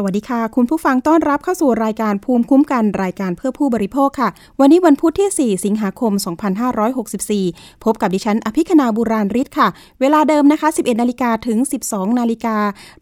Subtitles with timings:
[0.00, 4.28] สวัสดีค่ะ คุณผู้ฟังต้อนรับเข้าสู่รายการภูมิคุ้มกันรายการเพื่อผู้บริโภคค่ะ
[4.60, 6.12] วันนี้วันพุธที่ 4 สิงหาคม
[7.38, 9.68] 2564 พบกับดิฉัน อภิคณาบุราริศค่ะ
[10.00, 11.58] เวลาเดิมนะคะ 11 นาฬิกาถึง
[11.88, 12.56] 12 นาฬิกา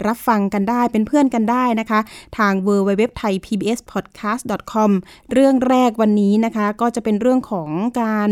[0.06, 2.00] รับฟังกันได้เป็นเพื่อนกันได้นะคะ
[2.38, 4.20] ทาง w w w t h a i p b s p o d c
[4.30, 4.90] a s t com
[5.32, 7.70] เรื่องแรกวันนี้นะคะ ก็จะเป็นเรื่องของ
[8.00, 8.28] การ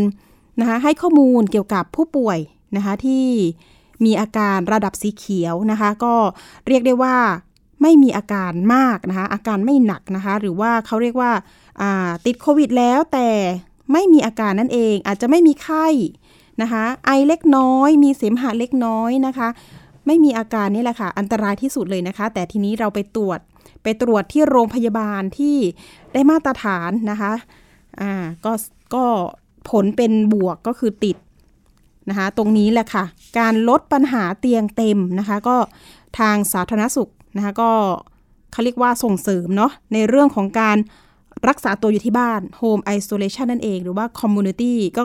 [0.59, 2.39] นะคะให้ข้อมูลเกี่ยวกับผู้ป่วย
[2.75, 3.25] นะคะที่
[4.05, 6.13] มีอาการระดับสีเขียวนะคะ ก็
[6.67, 7.17] เรียกได้ว่า
[7.85, 11.31] ไม่มีอาการมากนะคะอาการไม่หนักนะคะ หรือว่าเขาเรียกว่า
[12.25, 13.29] ติดโควิดแล้วแต่
[13.93, 15.87] ไม่มีอาการนั่นเอง อาจจะไม่มีไข้
[16.61, 19.47] นะคะไอเล็กน้อย มีเสมหะเล็กน้อยนะคะ
[20.07, 23.39] ไม่มีอาการนี่แหละค่ะ อันตรายที่สุดเลยนะคะ แต่ทีนี้เราไปตรวจ
[23.83, 25.57] ไปตรวจที่โรงพยาบาลที่
[26.13, 27.31] ได้มาตรฐานนะคะ
[28.01, 28.11] อ่า
[28.45, 28.53] ก็
[28.95, 29.05] ก็
[29.69, 31.17] ผลเป็นบวกก็คือติด
[32.09, 33.03] นะคะ ตรงนี้แหละค่ะ
[33.39, 35.57] การลดปัญหาเตียงเต็มนะคะ ก็
[36.19, 37.71] ทางสาธารณสุข นะคะก็
[38.51, 40.77] เขาเรียกว่าส่งเสริมเนาะในเรื่องของการ
[41.47, 45.03] รักษาตัวอยู่ที่บ้าน Home Isolation นั่นเอง หรือว่า Community ก็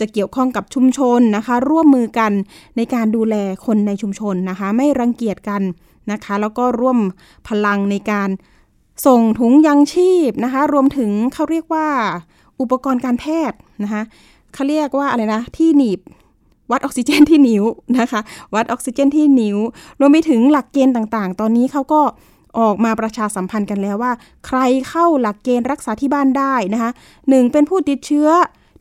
[0.00, 2.32] จะเกี่ยวข้องกับชุมชนนะคะ ร่วมมือกัน
[2.76, 5.62] ในการดูแลคนในชุมชนนะคะ ไม่รังเกียจกัน
[6.12, 6.98] นะคะ แล้วก็ร่วม
[7.48, 8.30] พลังในการ
[9.06, 11.88] ส่งถุงยังชีพนะคะ รวมถึงเขาเรียกว่า
[12.60, 14.02] อุปกรณ์การแพทย์นะคะ
[14.54, 16.00] เขาเรียกว่าอะไรนะ ที่หนีบ
[16.72, 17.64] วัดออกซิเจนที่นิ้ว
[17.98, 18.20] นะคะ
[18.54, 19.58] วัดออกซิเจนที่นิ้ว
[20.00, 22.00] รวมไปถึงหลักเกณฑ์ต่างๆ ตอนนี้เขาก็
[22.58, 24.12] ออกมาประชาสัมพันธ์กันแล้วว่า
[24.46, 26.90] ใครเข้าหลักเกณฑ์รักษาที่บ้านได้นะคะ
[27.28, 28.28] หนึ่งเป็นผู้ติดเชื้อ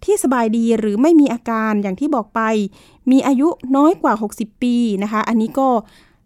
[0.06, 2.42] ที่สบายดีหรือไม่มีอาการอย่างที่บอกไป
[3.12, 5.70] มีอายุน้อยกว่า 60 ปีนะคะ อันนี้ก็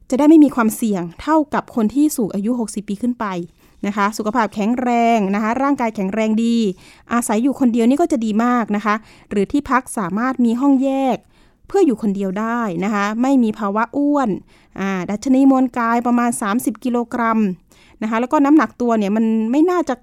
[0.10, 3.26] จะได้ไม่มีความเสี่ยงเท่ากับคนที่สูงอายุ 60 ปีขึ้นไป
[3.88, 6.58] นะคะ สุขภาพแข็งแรงนะคะ ร่างกายแข็งแรงดี
[7.14, 8.96] อาศัยอยู่คนเดียวนี่ก็จะดีมากนะคะ
[9.30, 11.18] หรือที่พักสามารถมีห้องแยก
[11.68, 14.30] เพื่ออยู่คนเดียวได้นะคะ ไม่มีภาวะอ้วน
[15.10, 17.40] ดัชนีมวลกายประมาณ 30 กิโลกรัม
[18.02, 19.96] นะคะ แล้วก็น้ำหนักตัวเนี่ยมันไม่น่าจะ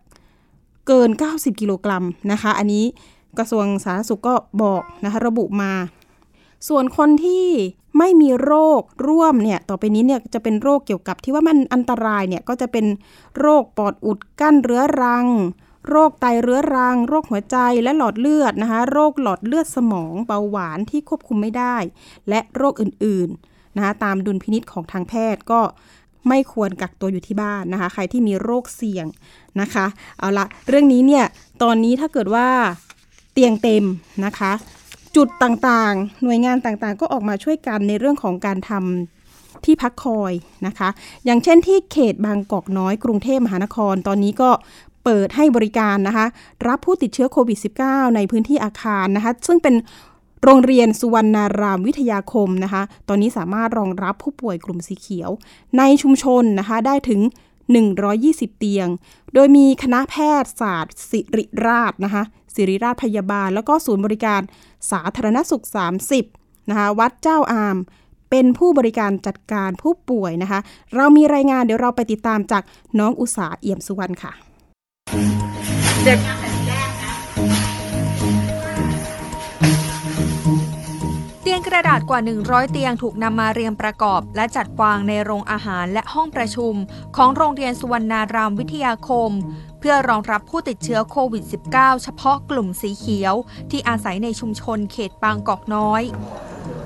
[0.86, 2.84] เกิน 90 กิโลกรัมนะคะ อันนี้
[3.38, 5.72] กระทรวงสาธารณสุขก็บอกนะคะระบุมา
[6.68, 7.46] ส่วนคนที่
[7.98, 12.86] ไม่มีโรคร่วมเนี่ยต่อไปนี้เนี่ยจะเป็นโรคเกี่ยวกับที่ว่ามันอันตรายเนี่ยก็จะเป็น
[13.38, 15.26] โรคปอดอุดกั้นเรื้อรัง
[15.88, 21.76] โรคไตเรื้อรัง โรคหัวใจและหลอดเลือดนะคะ โรคหลอดเลือดสมองเบาหวานที่ควบคุมไม่ได้
[22.28, 25.60] และโรคอื่นๆนะคะตามดุลพินิษของทางแพทย์ก็
[26.28, 29.06] ไม่ควรกักตัวอยู่ที่บ้านนะคะ ใครที่มีโรคเสี่ยง
[29.60, 29.86] นะคะ
[30.18, 31.24] เอาละเรื่องนี้เนี่ย
[31.62, 32.48] ตอนนี้ถ้าเกิดว่า
[33.32, 33.84] เตียงเต็ม
[34.24, 34.52] นะคะ
[35.16, 40.32] จุดต่างๆ หน่วยงานต่างๆ ก็ออกมาช่วยกันในเรื่องของการทำที่พักคอย
[40.66, 40.88] นะคะ
[41.24, 44.50] อย่างเช่นที่เขตบางกอกน้อยกรุงเทพมหานคร ตอนนี้ก็
[45.04, 46.26] เปิดให้บริการนะคะ
[46.68, 49.74] รับผู้ติดเชื้อโควิด -19 ในพื้นที่อาคารนะคะ ซึ่งเป็น
[50.44, 55.30] โรงเรียนสุวรรณารามวิทยาคมนะคะ ตอนนี้สามารถรองรับผู้ป่วยกลุ่มสีเขียว
[55.78, 57.20] ในชุมชนนะคะได้ถึง
[57.90, 58.88] 120 เตียง
[59.34, 62.22] โดยมีคณะแพทยศาสตร์ศิริราชนะคะ
[62.54, 64.40] ศิริราชพยาบาล แล้วก็ศูนย์บริการ
[64.90, 65.64] สาธารณสุข
[66.16, 67.76] 30นะคะวัดเจ้าอาม
[68.30, 70.60] เป็นผู้บริการจัดการผู้ป่วยนะคะ
[70.96, 72.62] เรามีรายงานเดี๋ยวเราไปติดตามจาก
[72.98, 74.32] น้องอุสาเอี่ยมสุวรรณค่ะ
[76.04, 76.20] เด็ก
[81.42, 86.74] เตียงกระดาษกว่า 100 เตียงถูกนำมาเรียงประกอบ และจัดวางในโรงอาหารและห้องประชุม
[87.16, 89.30] ของโรงเรียนสุวรรณารามวิทยาคม
[89.78, 93.34] เพื่อรองรับผู้ติดเชื้อโควิด -19 เฉพาะกลุ่มสีเขียว
[93.70, 96.02] ที่อาศัยในชุมชนเขตบางกอกน้อย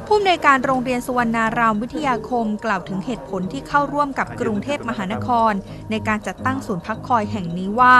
[0.06, 5.52] ผู้อำนวยการโรงเรียนสุวรรณารามวิทยาคมกล่าวถึงเหตุผลที่เข้าร่วมกับกรุงเทพมหานคร
[5.90, 7.96] ในการจัดตั้งศูนย์พักคอยแห่งนี้ว่า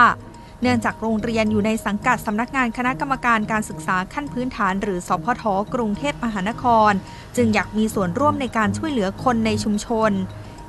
[0.63, 5.45] เนื่องจากโรงเรียนอยู่ในสังกัดสำนักงานคณะกรรมการการศึกษาขั้นพื้นฐาน หรือสพท
[5.75, 6.93] กรุงเทพมหานคร
[7.37, 10.11] จึงอยากมีส่วนร่วมในการช่วยเหลือคนในชุมชน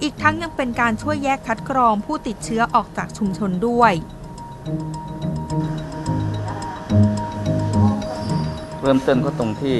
[0.02, 3.94] อีกทั้งยังเป็นการช่วยแยกคัดกรองผู้ติดเชื้อออกจากชุมชนด้วย
[8.82, 9.78] เริ่มต้นก็ตรงที่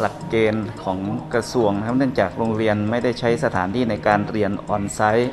[0.00, 0.98] หลักเกณฑ์ของ
[1.34, 5.30] กระทรวงนะครับเนื่องจากโรงเรียนไม่ได้ใช้สถานที่ในการเรียนออนไซต์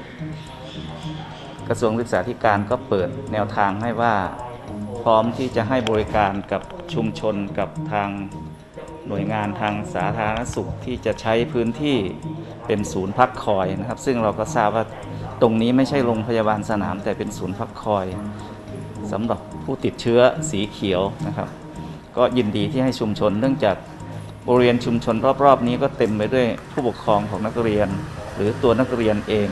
[1.73, 4.15] กระทรวงศึกษาธิการก็เปิดแนวทางให้ว่า
[5.03, 6.61] พร้อมที่จะให้บริการกับ
[6.93, 8.09] ชุมชนกับทาง
[9.07, 11.97] หน่วยงานทางสาธารณสุขที่จะใช้พื้นที่
[12.67, 14.85] เป็นศูนย์พักคอยนะครับ ซึ่งเราก็ทราบว่า
[15.41, 18.05] ตรงนี้ไม่ใช่โรงพยาบาลสนาม แต่เป็นศูนย์พักคอย
[19.11, 20.19] สำหรับผู้ติดเชื้อ
[20.49, 21.49] สีเขียวนะครับ
[22.17, 23.75] ก็ยินดีที่ให้ชุมชน เนื่องจาก
[24.47, 27.87] บริเวณชุมชนรอบๆ นี้ก็เต็มไปด้วยผู้ปกครองของนักเรียน
[28.35, 29.49] หรือตัวนักเรียนเอง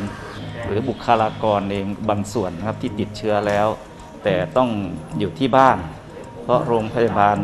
[0.66, 3.68] หรือบุคลากรเองบางส่วนนะครับที่ติดเชื้อแล้ว
[4.24, 4.70] แต่ต้อง
[5.20, 5.78] อยู่ที่บ้าน
[6.44, 7.38] เพราะโรงพยาบาล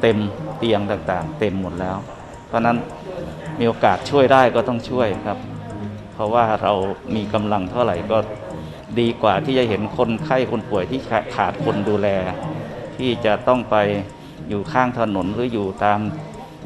[0.00, 0.18] เต็ม
[0.58, 1.96] เตียงต่างๆ เต็มหมดแล้ว
[2.46, 2.76] เพราะนั้น
[3.58, 5.38] มีโอกาสช่วยได้ก็ต้องช่วยครับ
[6.14, 6.72] เพราะว่าเรา
[7.16, 8.18] มีกำลังเท่าไหร่ก็
[9.00, 11.00] ดีกว่าที่จะเห็นคนไข้คนป่วยที่
[11.36, 12.08] ขาดคนดูแล
[12.96, 13.76] ที่จะต้องไป
[14.48, 15.98] อยู่ข้างถนนหรืออยู่ตาม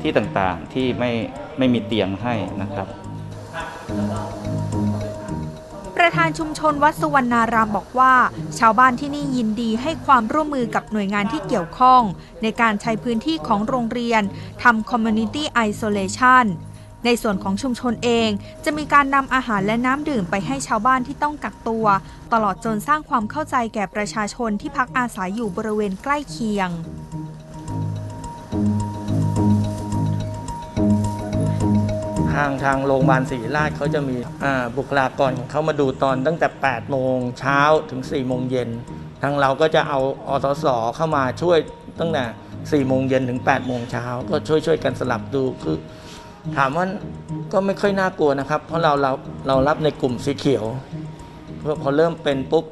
[0.02, 1.10] ที่ต่างๆที่ไม่
[1.58, 2.88] ไม่มีเตียงให้นะครับ
[6.08, 8.14] ประธานชุมชนวัดสุวรรณารามบอกว่า
[8.58, 12.02] ชาวบ้านที่นี่ยินดีให้ความร่วมมือกับหน่วยงานที่เกี่ยวข้อง
[12.42, 14.22] ในการใช้พื้นที่ของโรงเรียน
[14.62, 16.44] ทำ community isolation
[17.04, 18.30] ในส่วนของชุมชนเอง
[18.64, 21.86] จะมีการนำอาหารและน้ำดื่มไปให้ชาวบ้านที่ต้องกักตัว
[22.32, 26.70] ตลอดจนสร้างความเข้าใจแก่ประชาชนที่พักอาศัยอยู่บริเวณใกล้เคียง
[32.36, 34.16] ทางทางโรงพยาบาลศรีราชเขาจะมี
[34.76, 37.60] บุคลากรเขามาดูตอนตั้งแต่ 8 โมงเช้า
[37.90, 38.68] ถึง 4 โมงเย็น
[39.22, 40.66] ทางเราก็จะเอาอสส
[40.96, 41.58] เข้ามาช่วย
[42.00, 42.24] ตั้งแต่
[42.84, 45.76] 4 โมงเย็นถึง 8 โมงเช้าก็ช่วยช่วยกันสลับดูคือ
[46.56, 46.86] ถามว่า
[47.52, 49.12] ก็ไม่ค่อยน่ากลัวนะครับ เพราะเราเรา
[49.46, 50.64] เรารับในกลุ่มสีเขียว
[51.60, 52.64] เพื่อพอเริ่มเป็นปุ๊บ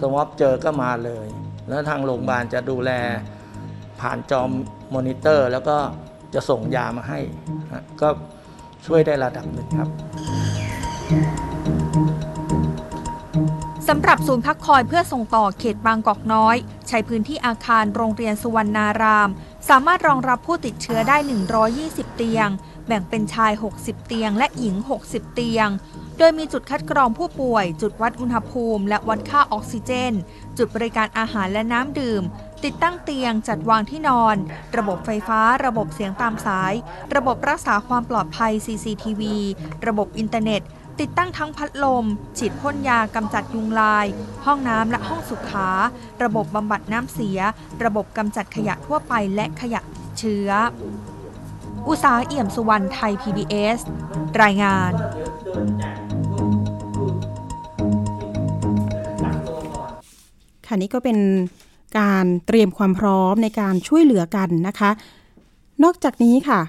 [0.00, 1.26] สวอปเจอก็มาเลย
[1.68, 2.90] แล้วทางโรงพยาบาลจะดูแล
[4.00, 4.50] ผ่านจอม
[4.94, 5.76] มอนิเตอร์ แล้วก็
[6.34, 7.20] จะส่งยามาให้
[8.00, 8.08] ก็
[8.86, 9.88] ช่วยได้ระดับหนึ่งครับ
[13.88, 16.56] สำหรับศูนย์พักคอยเพื่อส่งต่อเขตบางกอกน้อย
[16.88, 19.30] ใช้พื้นที่อาคารโรงเรียนสุวรรณาราม
[19.68, 21.16] สามารถรองรับผู้ติดเชื้อได้
[21.66, 22.48] 120 เตียง
[22.86, 24.74] แบ่งเป็นชาย 60 เตียงและหญิง
[25.04, 25.68] 60 เตียง
[26.22, 30.12] โดยมีจุดคัดกรองผู้ป่วย จุดวัดอุณหภูมิ และวัดค่าออกซิเจน
[30.58, 32.22] จุดบริการอาหารและน้ำดื่ม
[32.64, 34.36] ติดตั้งเตียง จัดวางที่นอน
[34.76, 36.74] ระบบไฟฟ้า ระบบเสียงตามสาย
[37.16, 39.22] ระบบรักษาความปลอดภัย CCTV
[39.86, 40.62] ระบบอินเทอร์เน็ต
[41.00, 42.04] ติดตั้งทั้งพัดลม
[42.38, 44.06] ฉีดพ่นยากำจัดยุงลาย
[44.44, 45.68] ห้องน้ำและห้องสุขา
[46.22, 47.40] ระบบบำบัดน้ำเสีย
[47.84, 49.80] ระบบกำจัดขยะทั่วไปและขยะ
[50.18, 50.50] เชื้อ
[51.88, 53.78] อุตสาเอี่ยมสุวรรณไทย PBS
[54.42, 54.92] รายงาน
[60.70, 61.18] ค่ะนี่ก็เป็น
[61.98, 64.90] การเตรียมความพร้อมในการช่วยเหลือกันนะคะ
[65.84, 66.60] นอกจากนี้ค่ะ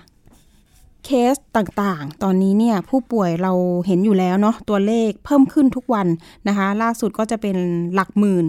[1.05, 3.53] เคสต่างๆ ตอนนี้เนี่ยผู้ป่วยเรา
[3.85, 6.07] เห็นอยู่แล้วเนาะตัวเลขเพิ่มขึ้นทุกวัน
[6.47, 7.57] นะคะ ล่าสุดก็จะเป็น
[7.93, 8.45] หลักหมื่น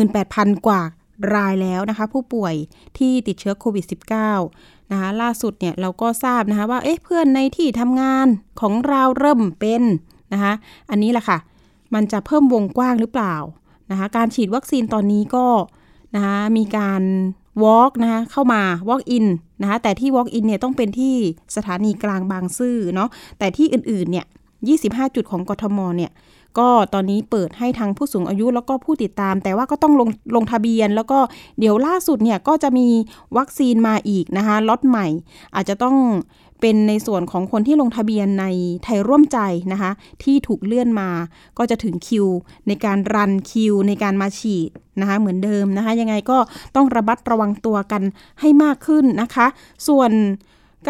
[0.00, 0.80] 18,000 กว่า
[1.34, 2.54] รายแล้วนะคะ ผู้ป่วย
[2.98, 3.84] ที่ติดเชื้อโควิด
[4.38, 8.26] -19 นะคะล่าสุดเนี่ยเราก็ทราบนะคะว่าเอ๊ะเพื่อนในที่ทำงาน
[8.60, 9.82] ของเราเริ่มเป็น
[10.32, 10.52] นะคะ
[10.90, 11.38] อันนี้แหละค่ะ
[11.94, 13.34] มันจะเพิ่มวงกว้างหรือเปล่า
[13.90, 15.46] นะคะการฉีดวัคซีนตอนนี้ก็
[16.14, 17.02] นะคะมีการ
[17.62, 19.26] walk นะคะเข้ามา walk in
[19.62, 21.14] นะคะแต่ที่ walk in เนี่ยต้องเป็นที่
[21.56, 23.08] สถานีกลางบางซื่อเนาะ
[23.38, 24.26] แต่ที่อื่นๆเนี่ย
[24.70, 26.12] 25 จุดของกทมเนี่ย
[26.58, 31.18] ก็ตอนนี้เปิดให้ทางผู้สูงอายุแล้วก็ผู้ติดตาม แต่ว่าก็ต้องลงลงทะเบียน แล้วก็
[31.58, 32.86] เดี๋ยวล่าสุดเนี่ยก็จะมี
[33.36, 35.06] วัคซีนมาอีกนะคะล็อตใหม่
[35.54, 35.96] อาจจะต้อง
[36.60, 38.46] เป็นในส่วนของคนที่ลงทะเบียนใน
[38.84, 39.38] ไทยร่วมใจ
[39.72, 39.90] นะคะ
[40.22, 41.10] ที่ถูกเลื่อนมา
[41.58, 42.26] ก็จะถึงคิว
[42.68, 44.70] ในการรันคิว ในการมาฉีด
[45.00, 46.38] นะคะ เหมือนเดิมนะคะ ยังไงก็
[46.76, 48.02] ต้องระบัดระวังตัวกัน
[48.40, 49.46] ให้มากขึ้นนะคะ
[49.88, 50.12] ส่วน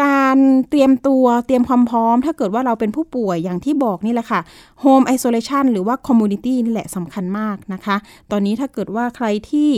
[0.03, 0.37] การ
[0.69, 4.39] เตรียมตัวเตรียมความพร้อม ถ้าเกิดว่าเราเป็นผู้ป่วยอย่างที่บอกนี่แหละค่ะ
[4.83, 7.95] Home Isolation หรือว่า Community นี่แหละสำคัญมากนะคะ
[8.31, 9.69] ตอนนี้ถ้าเกิดว่าใครที่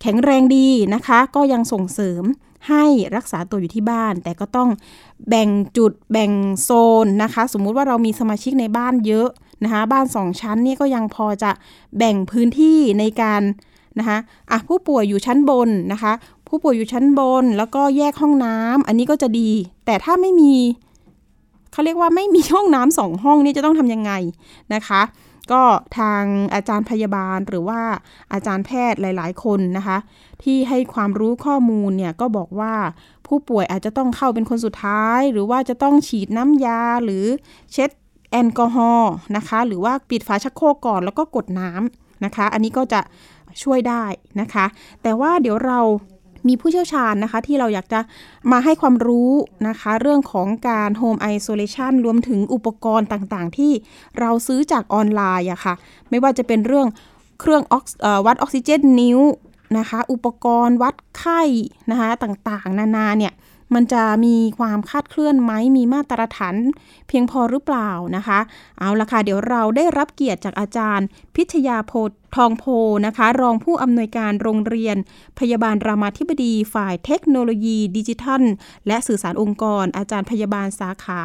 [0.00, 2.22] แข็งแรงดีนะคะ ก็ยังส่งเสริม
[2.68, 2.84] ให้
[3.16, 4.68] รักษาตัวอยู่ที่บ้าน แต่ก็ต้อง
[5.28, 6.32] แบ่งจุดแบ่ง
[6.62, 6.70] โซ
[7.04, 9.28] นนะคะ สมมุติว่าเรามีสมาชิกในบ้านเยอะ
[9.64, 11.50] นะคะบ้านสองชั้นนี่ก็ยังพอจะ
[11.98, 13.42] แบ่งพื้นที่ในการ
[13.98, 14.18] นะคะ
[14.50, 16.12] อะผู้ป่วยอยู่ชั้นบนนะคะ
[16.48, 19.50] ผู้ป่วยอยู่ชั้นบนแล้วก็แยกห้องน้ำอันนี้ก็จะดี
[19.86, 20.54] แต่ถ้าไม่มี
[21.72, 24.12] เขาเรียกว่าไม่มีห้องน้ำสองห้องนี่จะต้องทำยังไง
[24.74, 25.00] นะคะ
[25.52, 25.62] ก็
[25.98, 26.22] ทาง
[26.54, 27.80] อาจารย์พยาบาลหรือว่า
[28.32, 29.98] อาจารย์แพทย์หลาย ๆ คนนะคะ
[30.42, 32.74] ที่ให้ความรู้ข้อมูลเนี่ยก็บอกว่า
[33.26, 37.24] ผู้ป่วยอาจจะต้องเข้าเป็นคนสุดท้าย หรือว่าจะต้องฉีดน้ำยาหรือ
[37.72, 37.90] เช็ด
[38.30, 43.00] แอลกอฮอล์นะคะ หรือว่าปิดฝาชักโครกก่อนแล้วก็กดน้ำนะคะ อันนี้ก็จะ
[43.62, 44.04] ช่วยได้
[44.40, 44.66] นะคะ
[45.02, 45.80] แต่ว่าเดี๋ยวเรา
[46.48, 48.00] มีผู้เชี่ยวชาญนะคะ ที่เราอยากจะ
[48.52, 49.30] มาให้ความรู้
[49.68, 53.72] นะคะ เรื่องของการ Home Isolation รวมถึงอุปกรณ์ต่างๆ ที่
[54.20, 55.74] เราซื้อจากออนไลน์อะค่ะ
[56.10, 56.86] ไม่ว่าจะเป็นเรื่อง
[57.40, 59.20] เครื่องออกเออวัดออกซิเจนนิ้ว
[59.78, 61.42] นะคะ อุปกรณ์วัดไข้
[61.90, 63.32] นะคะต่างๆ นานาเนี่ย
[63.74, 66.56] มันจะมีความคาดเคลื่อนไหมมีมาตรฐาน
[67.08, 68.38] เพียงพอหรือเปล่านะคะ
[68.78, 71.06] เอาละค่ะเดี๋ยวเราได้รับเกียรติจากอาจารย์
[71.36, 71.92] พิทยาโพ
[72.36, 72.64] ทองโพ
[73.06, 74.96] นะคะ รองผู้อำนวยการโรงเรียน
[75.38, 78.42] พยาบาลรามาธิบดีฝ่ายเทคโนโลยีดิจิทัล
[78.86, 81.20] และสื่อสารองค์กร อาจารย์พยาบาลสาขา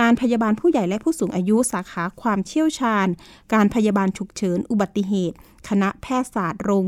[0.00, 3.06] การพยาบาลผู้ใหญ่และผู้สูงอายุสาขาความเชี่ยวชาญ
[3.54, 5.36] การพยาบาลฉุกเฉินอุบัติเหตุ
[5.68, 6.84] คณะแพทยศาสตร์โรง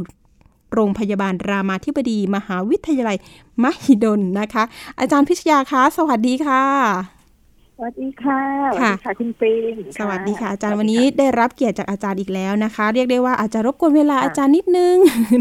[0.73, 3.17] โรงพยาบาลรามาธิบดี มหาวิทยาลัย
[3.63, 4.65] มหิดลนะคะ
[5.01, 6.65] อาจารย์พิชยาคะ สวัสดีค่ะ
[7.77, 14.97] สวัสดีค่ะสวัสดีค่ะคุณปรีนสวัสดีค่ะ อาจารย์วันนี้ได้รับเกียรติจากอาจารย์อีกแล้วนะคะ เรียกได้ว่าอาจจะรบกวนเวลาอาจารย์นิดนึง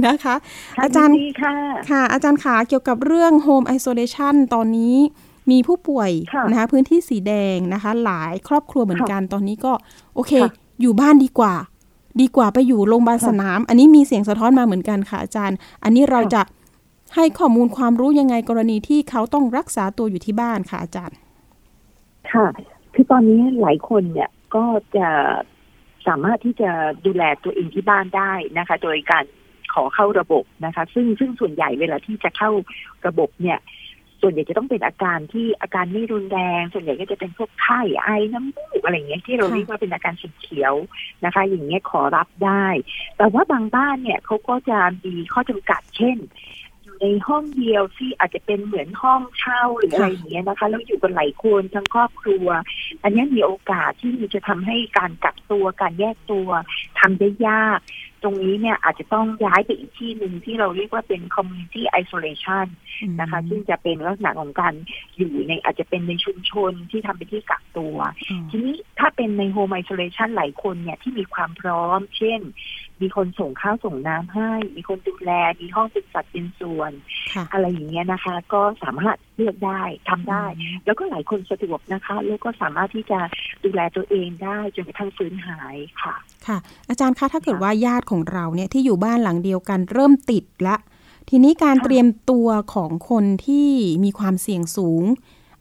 [0.08, 0.36] นะคะ
[0.84, 1.56] อาจารย์ค่ะ
[1.90, 4.96] ค่ะ อาจารย์ขาเกี่ยวกับเรื่อง Home Isolation ตอนนี้
[5.52, 6.12] มีผู้ป่วย
[6.50, 9.74] นะคะ พื้นที่สีแดงนะคะ หลายครอบครัวเหมือนกันตอนนี้ก็
[10.16, 10.32] โอเค
[10.82, 11.56] อยู่บ้านดีกว่า
[12.22, 16.42] ดีกว่าไปอยู่โรงพยาบาลสนาม อันนี้มีเสียงสะท้อนมาเหมือนกันค่ะอาจารย์ อันนี้เราจะ
[17.16, 21.18] ให้ข้อมูลความรู้ยังไงกรณีที่เขาต้องรักษาตัวอยู่ที่บ้านค่ะอาจารย์
[22.32, 22.48] ค่ะ
[22.94, 24.66] คือตอนนี้หลายคนเนี่ยก็
[24.98, 25.10] จะ
[26.08, 26.72] สามารถที่จะ
[27.06, 29.24] ดูแลตัวเองที่บ้านได้นะคะ โดยการ
[29.74, 32.52] ขอเข้าระบบนะคะ ซึ่งซึ่งส่วนใหญ่เวลาที่จะเข้า
[33.08, 33.60] ระบบเนี่ย
[34.22, 40.76] ส่วนใหญ่จะต้องเป็นอาการที่อาการไม่รุนแรง ส่วนใหญ่ก็จะเป็นพวกไข้ไอน้ำมูกอะไรเงี้ยที่เราเรียกว่าเป็นอาการสีเขียว
[41.26, 42.66] นะคะ อย่างเงี้ยขอรับได้
[43.18, 46.18] แต่ว่าบางบ้านเนี่ยเขาก็จะมีข้อจำกัดเช่น
[46.84, 52.48] อยู่ในห้องเดียวที่อาจจะเป็นเหมือนห้องเช่าหรืออะไรอย่างเงี้ยนะคะแล้วอยู่กันหลายคนทั้งครอบครัว
[53.04, 56.50] อันนี้มีโอกาสที่จะทำให้การกักตัวการแยกตัว
[57.00, 57.80] ทำได้ยาก
[58.24, 62.66] ตรงนี้เนี่ยอาจจะต้องย้ายไปอีกที่หนึ่งที่เราเรียกว่าเป็น community isolation
[63.20, 64.74] นะคะ ซึ่งจะเป็นลักษณะของการ
[65.18, 67.98] อยู่ในอาจจะเป็นในชุมชนที่ทำเป็นที่กักตัว
[68.50, 72.42] ทีนี้ถ้าเป็นใน home isolation หลายคนเนี่ยที่มีความพร้อม เช่น
[73.02, 76.92] มีคนส่งข้าวส่งน้ำให้ มีคนดูแล มีห้องเป็นสัดเป็นส่วน
[77.52, 80.46] อะไรอย่างเงี้ยนะคะ ก็สามารถเลือกได้ทำได้
[80.86, 83.20] แล้วก็หลายคนสะดวกนะคะ แล้วก็สามารถที่จะ
[83.64, 86.16] ดูแลตัวเองได้จนกระทั่งฟื้นหายค่ะ
[86.48, 86.58] ค่ะ
[86.90, 90.76] อาจารย์คะถ้าเกิดว่าญาติของเราเนี่ยที่อยู่บ้านหลังเดียวกันเริ่มติดละ
[91.30, 93.70] ทีนี้การเตรียมตัวของคนที่
[94.04, 95.04] มีความเสี่ยงสูง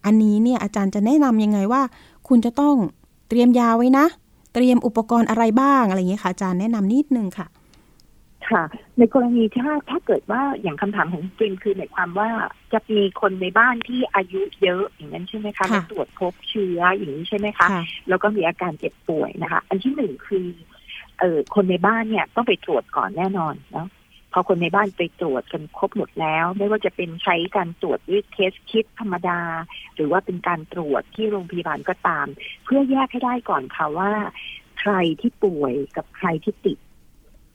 [0.04, 1.82] อันนี้เนี่ยอาจารย์จะแนะนํำยังไงว่า
[2.28, 2.74] คุณจะต้อง
[3.28, 4.06] เตรียมยาไว้นะ
[4.54, 7.46] เตรียมอุปกรณ์อะไรบ้างอะไรเงี้ยค่ะอาจารย์แนะนำนิดนึงค่ะ
[8.50, 8.64] ค่ะ
[8.98, 12.28] ในกรณีถ้าถ้าเกิดว่าอย่างคำถามของจริงคือหมายความว่า
[12.72, 17.68] จะมีคนในบ้านที่อายุเยอะอย่างนั้นใช่ไหมคะแล้วตรวจพบเชื้ออย่างนี้ใช่ไหมคะ
[18.08, 20.44] แล้วก็มีอาการเจ็บป่วยนะคะ อันที่หนึ่งคือ
[21.20, 23.88] เออคนในบ้านเนี่ยต้องไปตรวจก่อนแน่นอนเนาะ
[24.32, 29.40] พอคนในบ้านไปตรวจกันครบหมดแล้ว ไม่ว่าจะเป็นใช้การตรวจด้วยเทสคิดธรรมดา
[29.94, 32.26] หรือว่าเป็นการตรวจที่โรงพยาบาลก็ตาม
[32.64, 34.12] เพื่อแยกให้ได้ก่อนค่ะว่า
[34.80, 36.78] ใครที่ป่วยกับใครที่ติด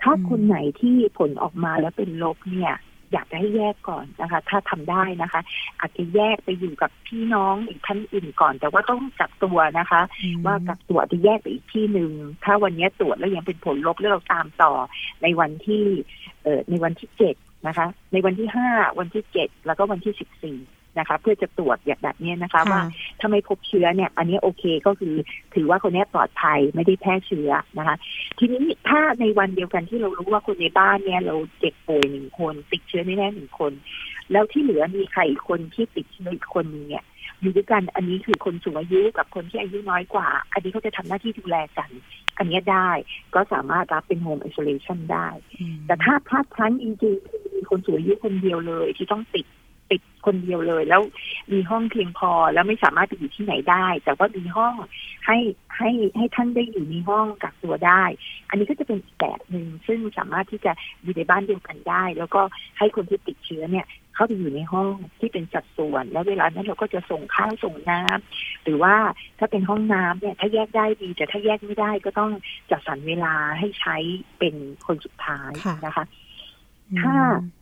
[0.01, 2.73] ถ้าคนไหนที่ผลออกมาแล้วเป็นลบเนี่ย
[3.13, 5.41] อยากจะให้แยกก่อนนะคะ ถ้าทำได้นะคะ
[5.79, 10.01] อาจจะแยกไปอยู่กับพี่น้องอีกท่านอื่นก่อน แต่ว่าต้องกักตัวนะคะ
[10.45, 12.11] ว่ากักตัวจะแยกไปอีกที่หนึ่ง
[12.43, 14.73] ถ้าวันนี้ตรวจแล้วยังเป็นผลลบแล้วเราตามต่อ
[15.23, 15.83] ในวันที่
[16.43, 17.35] เอ่อในวันที่เจ็ด
[17.67, 20.57] นะคะ ในวันที่ห้าวันที่เจ็ดแล้วก็วันที่สิบสี่
[20.99, 22.81] นะคะเพื่อจะตรวจอย่างแบบนี้นะคะ ว่า
[23.19, 25.15] ถ้าไม่พบเชื้อเนี่ย อันนี้โอเคก็คือ
[25.55, 27.95] ถือว่าคนนี้ปลอดภัยไม่ได้แพร่เชื้อนะคะ
[28.39, 33.71] ทีนี้ถ้าในวันเดียวกันที่เรารู้ว่าคนในบ้านเนี่ย เราเจ็บป่วยหนึ่งคน ติดเชื้อแน่หนึ่งคน
[34.31, 37.05] แล้วที่เหลือมีใครคนที่ติดเชื้ออีกคนเนี่ย
[37.41, 41.89] อยู่ด้วยกันอันนี้คือคนสูงอายุกับคนที่อายุน้อยกว่า อันนี้เขาจะทำหน้าที่ดูแลกัน
[42.37, 42.89] อันนี้ได้
[43.35, 45.27] ก็สามารถรับเป็นโฮมไอโซเลชันได้
[45.85, 49.45] แต่ถ้าพลาดพลั้งจริงๆมีคนสูงอายุคนเดียวเลยที่ต้องติด
[49.91, 51.01] ติดคนเดียวเลย แล้ว
[51.51, 54.75] มีห้องเพียงพอแล้วไม่สามารถไปอยู่ที่ไหนได้ แต่ว่ามีห้อง
[55.25, 55.37] ให้
[55.77, 58.03] ให้ให้ท่านได้อยู่ในห้องกักตัวได้
[58.49, 60.71] อันนี้ก็จะเป็นแบบหนึ่งซึ่งสามารถที่จะ
[61.03, 62.41] อยู่ในบ้านเดียวกันได้ แล้วก็
[62.77, 63.85] ให้คนที่ติดเชื้อเนี่ย
[64.15, 68.95] เข้าไปอยู่ในห้องที่เป็นจัดส่วน แล้วเวลานั้นเราก็จะส่งข้าวส่งน้ำหรือว่า
[69.39, 72.31] ถ้าเป็นห้องน้ำเนี่ยถ้าแยกได้ดี แต่ถ้าแยกไม่ได้ก็ต้อง
[72.71, 73.95] จัดสรรเวลาให้ใช้
[74.39, 75.51] เป็นคนสุดท้าย
[75.85, 76.05] นะคะ
[77.01, 77.15] ถ้า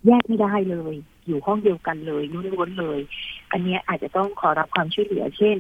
[0.07, 0.95] แยกไม่ได้เลย
[1.27, 2.99] อยู่ห้องเดียวกันเลยล้วนเลย
[3.51, 5.57] อันนี้อาจจะต้องขอรับความช่วยเหลือ เช่น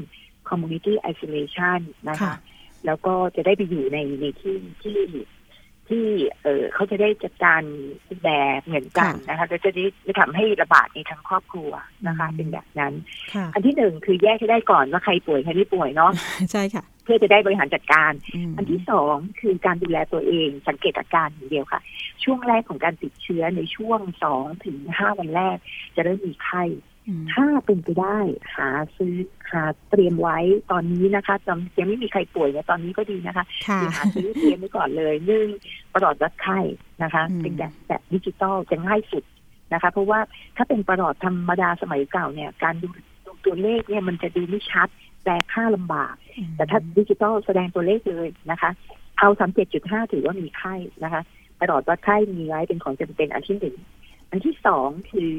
[0.49, 2.35] community isolation นะคะ
[2.85, 4.97] แล้วก็จะได้ไปอยู่ในในที่ที่
[5.91, 6.07] ที่
[6.43, 7.61] เออเขาจะได้จัดการ
[8.23, 11.71] แบบเหมือนกันนะคะจะจะได้ทำให้ระบาดในทั้งครอบครัว
[12.07, 12.93] นะคะ เป็นแบบนั้น
[13.53, 16.11] อันที่หนึ่งคือแยกให้ได้ก่อนว่าใครป่วยใครไม่ป่วยเนาะ
[16.51, 18.11] ใช่ค่ะ เพื่อจะได้บริหารจัดการ
[18.57, 21.81] อันที่สองคือการดูแลตัวเองสังเกตอาการอย่างเดียวค่ะ
[22.23, 25.57] ช่วงแรกของการติดเชื้อในช่วงสองถึงห้าวันแรก
[25.95, 26.63] จะเริ่มมีไข้
[27.33, 28.19] ถ้าเป็นไปได้
[28.55, 29.15] หาซื้อ
[29.51, 30.39] หาเตรียมไว้
[30.71, 35.47] ตอนนี้นะคะจำยังไม่มีใครป่วยเนี่ยตอนนี้ก็ดีนะคะหาซื้อเตรียมไว้ก่อนเลยนึ่ง
[35.93, 36.59] ประหลอดวัดไข้
[37.03, 39.23] นะคะ เป็นแบบแบบดิจิตอลจะง่ายสุด
[39.73, 40.19] นะคะ เพราะว่า
[40.57, 42.87] ถ้าเป็นประหลอดธรรมดาสมัยเก่าเนี่ย การดู
[43.45, 44.87] ตัวเลขเนี่ยมันจะดูไม่ชัด
[45.23, 46.13] แปลค่าลำบาก
[46.55, 48.69] แต่ถ้าดิจิตอลแสดงตัวเลขเลยนะคะ
[49.19, 51.21] เอาสามเจ็ดจุดห้าถือว่ามีไข้นะคะ
[51.61, 53.75] ตลอดวัดไข้มีไว้เป็นของจำเป็นอันที่หนึ่ง
[54.29, 55.33] อันที่สองคือ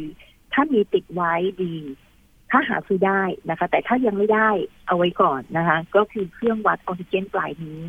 [0.54, 1.74] ถ้ามีติดไว้ดี
[2.50, 4.50] ถ้าหาซื้อได้นะคะ แต่ถ้ายังไม่ได้
[4.86, 7.80] เอาไว้ก่อนนะคะ ก็คือเครื่องวัดออกซิเจนปลายนิ้ว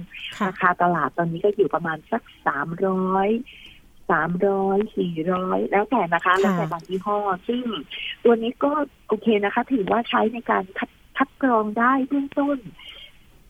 [0.47, 3.29] ราคาตลาดตอนนี้ก็อยู่ประมาณสักสามร้อย
[4.11, 7.63] สามร้อยสี่ร้อยแล้วแต่นะคะ แล้วแต่บางยี่ห้อ ซึ่ง
[8.23, 8.71] ตัวนี้ก็
[9.07, 12.57] โอเคนะคะ ถือว่าใช้ในการคัดคัดกรองได้เบื้องต้น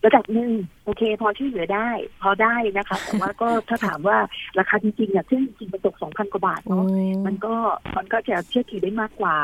[0.06, 0.52] ระดับหนึ่ง
[0.86, 1.90] โอเค พอช่วยเหลือได้
[2.22, 4.18] พอได้นะคะ แต่ว่าก็ถ้าถามว่า
[4.60, 6.86] ราคาจริงๆเนี่ยซึ่งจริงมันตกสองพันกว่าบาทเนาะ
[7.26, 7.56] มันก็
[7.98, 9.38] มันก็จะเชื่อถือได้มากกว่า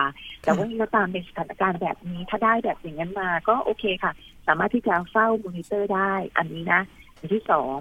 [0.43, 4.11] แต่ว่าก็ตามในสถานการณ์แบบนี้ถ้าได้แบบอย่างนั้นมาก็โอเคค่ะ
[4.47, 6.81] สามารถที่จะเฝ้ามอนิเตอร์ได้ อันนี้นะ
[7.19, 7.75] อันที่สอง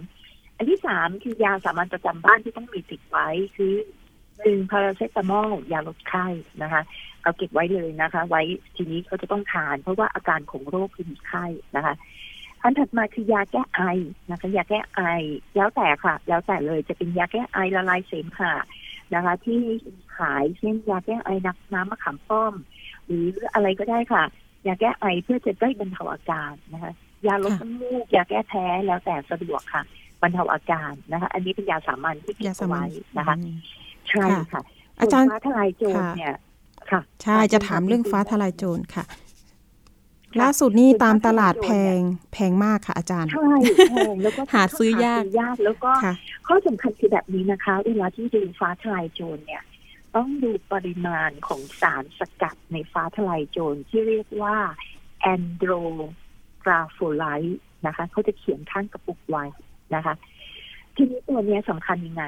[0.56, 3.74] อันที่สามคือยาสามัญประจำบ้านที่ต้องมีติดไว้คือ
[4.44, 6.26] หนึ่งพาราเซตามอลยาลดไข้
[6.62, 6.82] นะคะ
[7.22, 8.42] เอาเก็บไว้เลยนะคะ ไว้
[8.76, 11.44] ทีนี้เขาจะต้องทาน เพราะว่าอาการของโรคคือมีไข้
[11.76, 11.94] นะคะ
[12.62, 13.80] อันถัดมาคือยาแก้ไอ
[14.30, 15.00] นะคะยาแก้ไอ
[15.56, 18.52] แล้วแต่ค่ะ แล้วแต่เลยจะเป็นยาแก้ไอละลายเสมหะ
[19.14, 19.60] นะคะ ที่
[20.16, 22.54] ขายเช่นยาแก้ไอนักน้ำมะขามป้อม
[23.06, 24.24] หรืออะไรก็ได้ค่ะ
[24.66, 26.92] ยาแก้ไอเพื่อจะได้บรรเทาอาการนะคะ
[27.26, 29.82] ยาลดน้ำมูกยาแก้แพ้แล้วแต่สะดวกค่ะ
[30.22, 32.84] บรรเทาอาการนะคะ อันนี้เป็นยาสามัญที่เก็บไว้
[33.18, 33.36] นะคะ
[34.08, 34.62] ใช่ค่ะ
[35.00, 36.34] อาจารย์ฟ้าทลายโจรเนี่ย
[36.90, 39.04] ค่ะ ใช่จะถามเรื่องฟ้าทลายโจรค่ะ
[40.40, 41.98] ล่าสุดนี่ตามตลาดแพง
[42.32, 43.52] แพงมากค่ะอาจารย์ ใช่
[43.90, 45.90] แพงแล้วก็หาซื้อยากยากแล้วก็
[46.46, 49.62] ข้อสำคัญคือแบบนี้นะคะเวลาที่ดูฟ้าทลายโจรเนี่ย
[50.16, 54.56] ต้องดูปริมาณของสารสกัดในฟ้าทลายโจรที่เรียกว่า
[55.20, 55.70] แอนโดร
[56.62, 59.44] กราโฟไลท์นะคะเขาจะเขียนข้างกระปุกไว้
[59.94, 60.14] นะคะ
[60.96, 62.24] ทีนี้ตัวนี้สำคัญยังไง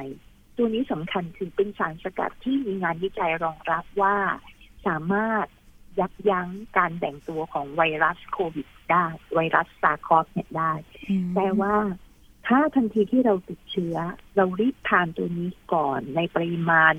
[0.57, 4.17] ตัวนี้สำคัญคือเป็นสารสกัดที่มีงานวิจัยรองรับว่า
[4.87, 5.47] สามารถ
[6.01, 10.73] ยับยั้งการแบ่งตัวของไวรัสโควิดได้ ไวรัส SARS-CoV เนี่ยได้
[11.35, 11.75] แต่ว่า
[12.47, 13.97] ถ้าทันทีที่เราติดเชื้อ
[14.37, 16.93] เรารีบทานตัวนี้ก่อนในปริมาณ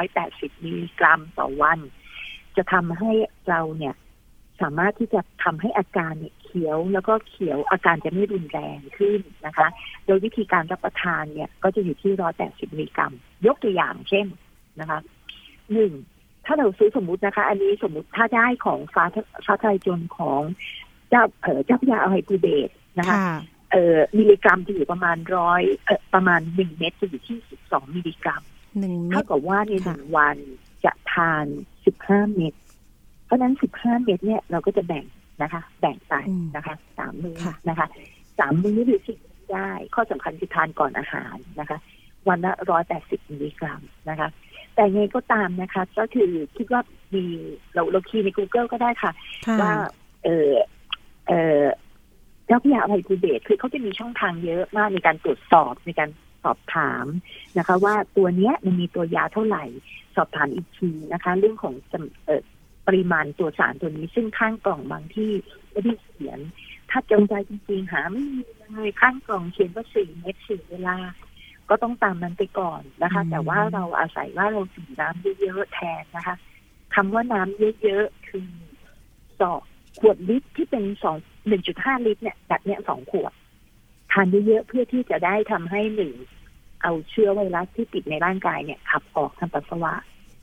[0.00, 1.78] 180 มิลลิกรัมต่อวัน
[2.56, 3.12] จะทำให้
[3.48, 3.94] เราเนี่ย
[4.60, 9.68] สามารถที่จะทำให้อาการเนี่ยเขียวแล้วก็เขียวอาการจะไม่รุนแรงขึ้นนะคะ
[10.06, 12.12] โดยวิธีการรับประทานเนี่ย ก็จะอยู่ที่
[12.42, 13.12] 180มิลลิกรัม
[13.46, 14.26] ยกตัวอย่างเช่น
[14.80, 14.98] นะคะ
[15.72, 15.92] หนึ่ง
[16.46, 19.04] ถ้าเราซื้อสมมุตินะคะ อันนี้สมมุติถ้าได้ของฟ้า
[19.46, 20.40] ฟ้าทะลายโจรของ
[21.10, 22.68] เจ้าเออเจ้าพระยาอภัยภูเบศร
[22.98, 23.16] นะคะ
[23.72, 28.42] เออมิลลิกรัมจะอยู่ประมาณร้อยเออประมาณหนึ่งเม็ดจะอยู่ที่สิบสองมิลลิกรัม
[28.78, 30.36] หนึ่งเท่ากับว่าในหนึ่งวัน
[30.84, 31.46] จะทาน
[31.86, 32.54] สิบห้าเม็ด
[33.24, 35.04] เพราะนั้นสิบห้าเม็ดเนี่ยเราก็จะแบ่ง
[35.42, 36.14] นะคะ แบ่งไป
[36.56, 37.36] นะคะสามมื้อ
[37.68, 37.86] นะคะ
[38.38, 39.18] สามมื้อหรือสิบ
[39.52, 41.78] ได้ ข้อสำคัญคือทานก่อนอาหารนะคะ
[42.28, 44.28] วันละร้อยแปดสิบมิลลิกรัมนะคะ
[44.76, 46.82] แต่ไงก็ตามนะคะ ก็คือคิดว่า
[47.14, 47.24] มี
[47.74, 49.12] เราเราคีย์ใน Google ก็ได้ค่ะ
[49.60, 49.72] ว่า
[50.24, 50.52] เออ
[51.28, 51.64] เออ
[52.46, 56.10] เจ้าพยาอภัยภูเบศคือเขาจะมีช่องทางเยอะมากในการตรวจสอบในการ
[56.44, 57.06] สอบถาม
[57.58, 59.64] นะคะ ว่าตัวเนี้ยมันมีตัวยาเท่าไหร่
[60.16, 61.74] สอบถามอีกทีนะคะ เรื่องของ
[62.26, 62.42] เออ
[62.86, 65.30] ปริมาณตัวสารตัวนี้ซึ่งข้างกล่องบางที่
[65.70, 66.38] ไม่ได้เขียน
[66.90, 70.96] ถ้าจงใจจริงๆ หาไม่มีเลยข้างกล่องเขียนว่าสี่เม็ดสี่เวลา
[71.70, 76.36] ก็ต้องตามนั้นไปก่อนนะคะ แต่ว่าเราอาศัยว่าเราดื่มน้ำเยอะๆแทนนะคะ
[76.94, 78.46] คำว่าน้ำเยอะๆคือ
[79.40, 79.60] สอง
[80.00, 83.32] ขวดลิตรที่เป็นสองหนึ่งจุดห้าลิตรเนี่ยแบบเนี้ยสองขวด
[84.12, 86.12] ทานเยอะๆเพื่อที่จะได้ทำให้หนึ่ง
[86.82, 89.92] เอาเชื้อไวรัสที่ติดในร่างกายเนี่ยขับออกทางปัสสาวะ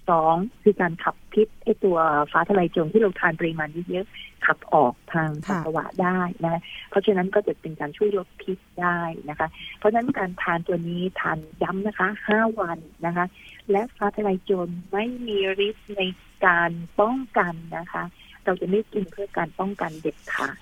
[0.09, 1.97] สองคือการขับพิษไอตัว
[2.31, 13.25] ฟ้าทลายโจรที่เราทานปริมาณเยอะๆขับออกทางปัสสาวะได้นะเพราะฉะนั้นก็จะเป็นการช่วยลดพิษได้นะคะ เพราะฉะนั้นการทานตัวนี้ทานย้ำนะคะห้าวันนะคะ
[13.71, 15.37] และฟ้าทลายโจรไม่มี
[15.67, 16.01] ฤทธิ์ใน
[16.45, 18.03] การป้องกันนะคะ
[18.45, 20.57] เราจะไม่กินเพื่อการป้องกันเด็ดขาด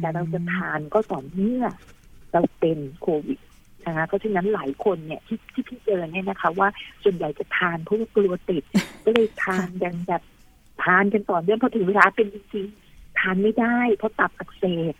[0.00, 1.64] แต่เราจะทานก็ต่อเมื่อ
[2.32, 3.38] เราเป็นโควิด
[3.86, 6.68] นะคะเพราะฉะนั้นหลายคนเนี่ยที่ที่พี่เจอเนี่ยนะคะ ว่า
[7.02, 8.62] ส่วนใหญ่จะทานเพราะว่ากลัวติด
[9.04, 10.22] ก็เลยทานกันแบบ
[10.84, 14.94] ทานกันต่อเนื่องพอถึงเวลาเป็นจริงๆทานไม่ได้ เพราะตับอักเสบ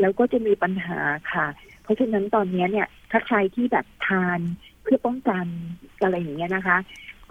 [0.00, 0.98] แล้วก็จะมีปัญหา
[1.32, 1.46] ค่ะ
[1.82, 4.40] เพราะฉะนั้นตอนนี้เนี่ย ถ้าใครที่แบบทาน
[4.82, 5.46] เพื่อป้องกัน
[6.02, 6.78] อะไรอย่างเงี้ยนะคะ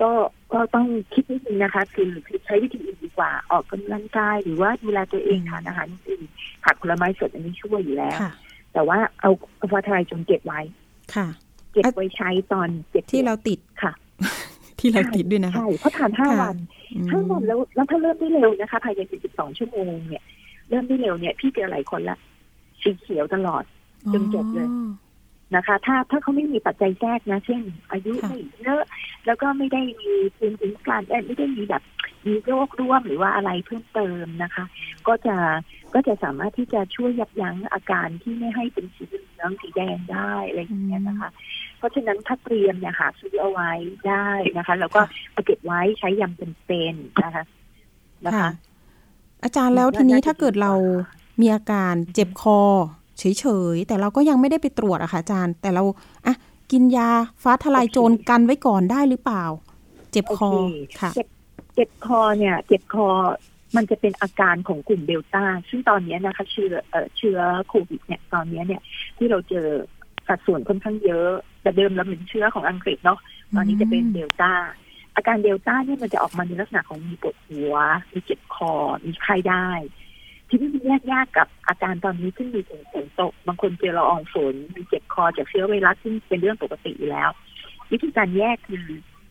[0.01, 0.11] ก็
[0.53, 2.09] ก็ต้องคิดนิดนึงนะคะ คือ
[2.45, 6.23] ใช้วิธีอื่นดีกว่าออกกำลังกายหรือว่าดูแลตัวเองทานอาหารอื่น
[6.63, 8.19] ผักผลไม้สดอันนี้ช่วยอยู่แล้ว
[8.73, 9.31] แต่ว่าเอา
[9.71, 10.61] ฟ้าทลายจนเก็บไว้
[11.15, 11.27] ค่ะ
[11.73, 13.91] เก็บไว้ใช้ตอนเจ็บที่เราติดค่ะ
[14.79, 16.55] ที่เราติดด้วยนะคะใช่เพราะทานห้าวัน
[17.11, 20.23] ห้าวันแล้วแล้วถ้าเริ่มได้เร็วนะคะ ภายในสิบสองชั่วโมงเนี่ย
[20.69, 22.17] เริ่มได้เร็วเนี่ย พี่เจอหลายคนละ
[22.81, 23.63] สีเขียวตลอด
[24.13, 24.67] จนจบเลย
[25.55, 28.83] นะคะ ถ้าถ้าเขาไม่มีปัจจัยแทรกนะ เช่น อายุไม่เยอะ
[29.25, 31.83] แล้วก็ไม่ได้มีภูมิคุ้มกันไม่ได้มีแบบ
[32.25, 34.65] มีโรคร่วมหรือว่าอะไรเพิ่มเติมนะคะ
[35.07, 35.35] ก็จะ
[35.93, 41.29] ก็จะสามารถที่จะช่วยยับยั้งอาการที่ไม่ให้เป็นสีเหลืองสีแดงได้อะไรอย่างเงี้ยนะคะ
[41.77, 43.71] เพราะฉะนั้นถ้าเตรียมเนี่ยหาซื้อเอาไว้
[44.07, 47.43] ได้นะคะ แล้วก็เอาเก็บไว้ใช้ยำเป็นๆนะคะ
[48.25, 48.49] นะคะ
[49.43, 50.73] อาจารย์แล้วทีนี้ถ้าเกิดเรา
[51.41, 52.59] มีอาการเจ็บคอ
[53.19, 55.83] เฉยๆ แต่เราก็ยังไม่ได้ไปตรวจอะค่ะอาจารย์ แต่เรา
[56.25, 56.35] อะ
[56.71, 57.09] กินยา
[57.43, 59.43] ฟ้าทลายโจรกันไว้ก่อนได้หรือเปล่า
[60.11, 60.49] เจ็บคอ
[61.01, 63.07] ค่ะ เจ็บคอเนี่ย เจ็บคอ
[63.75, 66.73] มันจะเป็นอาการของกลุ่มเดลต้า ซึ่งตอนนี้นะคะ เชื้อ
[67.17, 68.81] เชื้อโควิดเนี่ยตอนนี้เนี่ย
[69.17, 69.67] ที่เราเจอ
[70.27, 71.29] สัดส่วนค่อนข้างเยอะ
[71.61, 73.19] แต่เดิมเราเป็นเชื้อของอังกฤษเนาะ
[73.55, 74.51] ตอนนี้จะเป็นเดลต้า
[75.15, 77.75] อาการเดลต้าเนี่ยมันจะออกมาในลักษณะของมีปวดหัว
[78.11, 78.73] มีเจ็บคอ
[79.05, 79.69] มีไข้ได้
[80.49, 87.29] ที่นี่มันแยกยากกับอาการตอนนี้ซึ่งมีฝนตก บางคนเจอละอองฝนมีเจ็บคอจากเชื้อไวรัสซึ่งเป็นเรื่องปกติอยู่แล้ว
[87.91, 88.85] วิธีการแยกคือ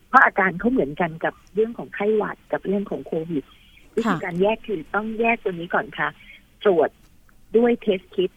[0.09, 3.45] เพราะอาการเขาเหมือนกันกับเรื่องของไข้หวัดกับเรื่องของโควิด
[3.97, 6.09] วิธีการแยกคือต้องแยกตัวนี้ก่อนค่ะ
[6.65, 6.91] ตรวจ
[7.57, 8.31] ด้วยเทสคิด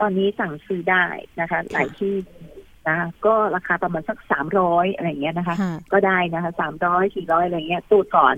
[0.00, 1.04] ตอนนี้สั่งซื้อได้
[1.40, 2.14] นะคะ หลายที่
[2.88, 5.56] นะก็ราคาประมาณสักสามร้อยอะไรเงี้ยนะคะ
[5.92, 8.34] ก็ได้นะคะสามร้อยสี่ร้อยอะไรเงี้ยตรวจก่อน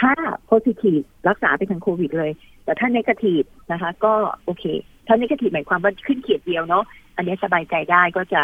[0.00, 0.12] ถ้า
[0.44, 2.32] โพซิทีฟรักษาไปทางโควิดเลย
[2.64, 4.12] แต่ถ้าเนกาทีฟนะคะ ก็
[4.44, 4.64] โอเค
[5.06, 6.84] ถ้าเนกาทีฟหมายความว่าขึ้นเขียดเดียวเนาะ
[7.16, 8.42] อันนี้สบายใจได้ก็จะ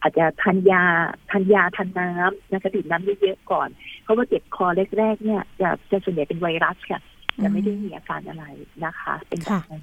[0.00, 0.82] อาจจะทานยา
[1.30, 3.68] ทานยาทานน้ำนะคะดื่มน้ำเยอะๆก่อน
[4.02, 4.66] เพราะว่าเจ็บคอ
[4.98, 7.00] แรกๆเนี่ยจะจะส่วนใหญ่เป็นไวรัสค่ะ
[7.42, 8.44] จะไม่ได้มีอาการอะไร
[8.84, 9.82] นะคะ เป็นแบบนั้น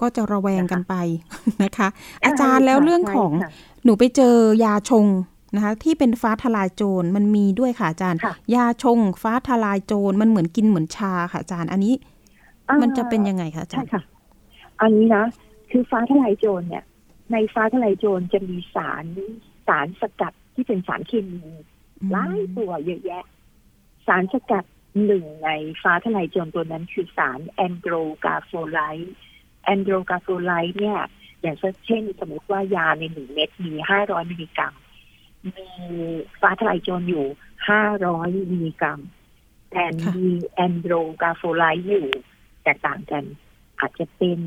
[0.00, 0.94] ก็จะระแวงกันไป
[1.64, 1.88] นะคะ
[2.24, 3.32] อาจารย์แล้วเรื่องของ
[3.84, 4.34] หนูไปเจอ
[4.64, 5.06] ยาชง
[5.54, 8.20] นะคะ ที่เป็นฟ้าทลายโจรมันมีด้วยค่ะอาจารย์
[8.54, 11.94] ยาชงฟ้าทลายโจรมันเหมือนกินเหมือนชาค่ะอาจารย์ อันนี้
[12.82, 14.02] มันจะเป็นยังไงคะอาจารย์ใช่ค่ะ
[14.80, 15.24] อันนี้นะ
[15.70, 16.84] คือฟ้าทะลายโจรเนี่ย
[17.32, 19.04] ในฟ้าทะลายโจรจะมีสาร
[19.68, 21.42] สารสกัดที่เป็นสารเคมี
[22.10, 23.24] หลายตัวเยอะแยะ
[24.06, 24.64] สารสกัด
[25.04, 25.48] หนึ่งใน
[25.82, 29.14] ฟ้าทะลายโจรตัวนั้นคือสาร andrographolide
[29.64, 30.98] andrographolide เนี่ย
[31.42, 31.56] อย่าง
[31.86, 34.74] เช่น สมมติว่ายาในหนึ่งเม็ดมีห้าร้อยมิลลิกรัม
[35.44, 35.66] มี
[36.40, 37.26] ฟ้าทะลายโจรอยู่
[37.68, 39.00] ห้าร้อยมิลลิกรัม
[39.72, 39.84] แต่
[40.16, 42.08] มีแอนโดรกาโฟไลท์อยู่
[42.64, 43.24] แตกต่างกัน
[43.80, 44.40] อาจจะเป็น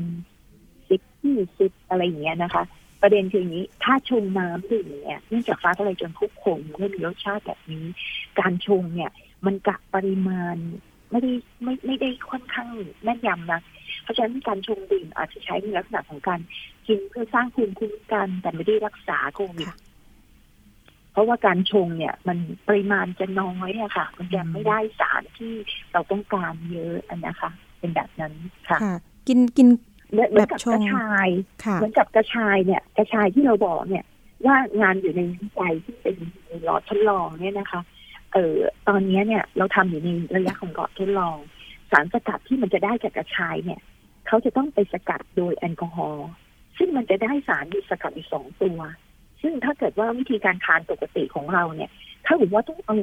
[0.88, 2.64] สิบยี่สิบอะไรอย่างเงี้ยนะคะ
[3.02, 7.84] ประเด็นคืออย่างนี้ ถ้าชงน้ำดื่มเนี่ยเนื่องจากฟ้าทลายโจรคุกคงไม่มีรสชาติแบบนี้
[8.40, 9.10] การชงเนี่ย
[9.46, 10.56] มันกะปริมาณ
[11.10, 12.68] ไม่ได้ไม่ไม่ได้ค่อนข้าง
[13.02, 13.60] แม่นยำนะ
[14.02, 16.40] เพราะฉะนั้นการชงดื่มอาจจะใช้ในลักษณะของการ
[16.86, 19.68] กินเพื่อสร้างภูมิคุ้มกันแต่ไม่ได้รักษาโควิด
[21.12, 25.52] เพราะว่าการชงเนี่ย มันปริมาณจะน้อยอะค่ะ มันยังไม่ได้สารที่
[25.92, 27.50] เราต้องการเยอะอันนะคะ
[27.84, 28.34] เป็นแบบนั้น
[28.68, 28.78] ค่ะ
[29.28, 29.68] กินกิน
[30.12, 31.28] เหมือนกับกระชาย
[31.74, 34.04] เหมือนกับกระชายเนี่ย กระชายที่เราบอกเนี่ย
[34.46, 36.16] ว่างานอยู่ในวิจัยที่เป็น
[36.64, 37.80] หลอดทดลองเนี่ยนะคะ
[38.32, 38.54] เออ
[38.88, 41.36] ตอนนี้เนี่ยเราทำอยู่ในระยะของหลอดทดลอง
[41.90, 43.80] สารสกัดที่มันจะได้จากกระชายเนี่ย
[44.26, 46.28] เขาจะต้องไปสกัดโดยแอลกอฮอล์
[46.78, 48.78] ซึ่งมันจะได้สารมีสกัดอีกสองตัว
[49.42, 51.90] ซึ่งถ้าเกิดว่าวิธีการทานปกติของเราเนี่ย
[52.26, 52.94] ถ้าถือว่าต้องเอา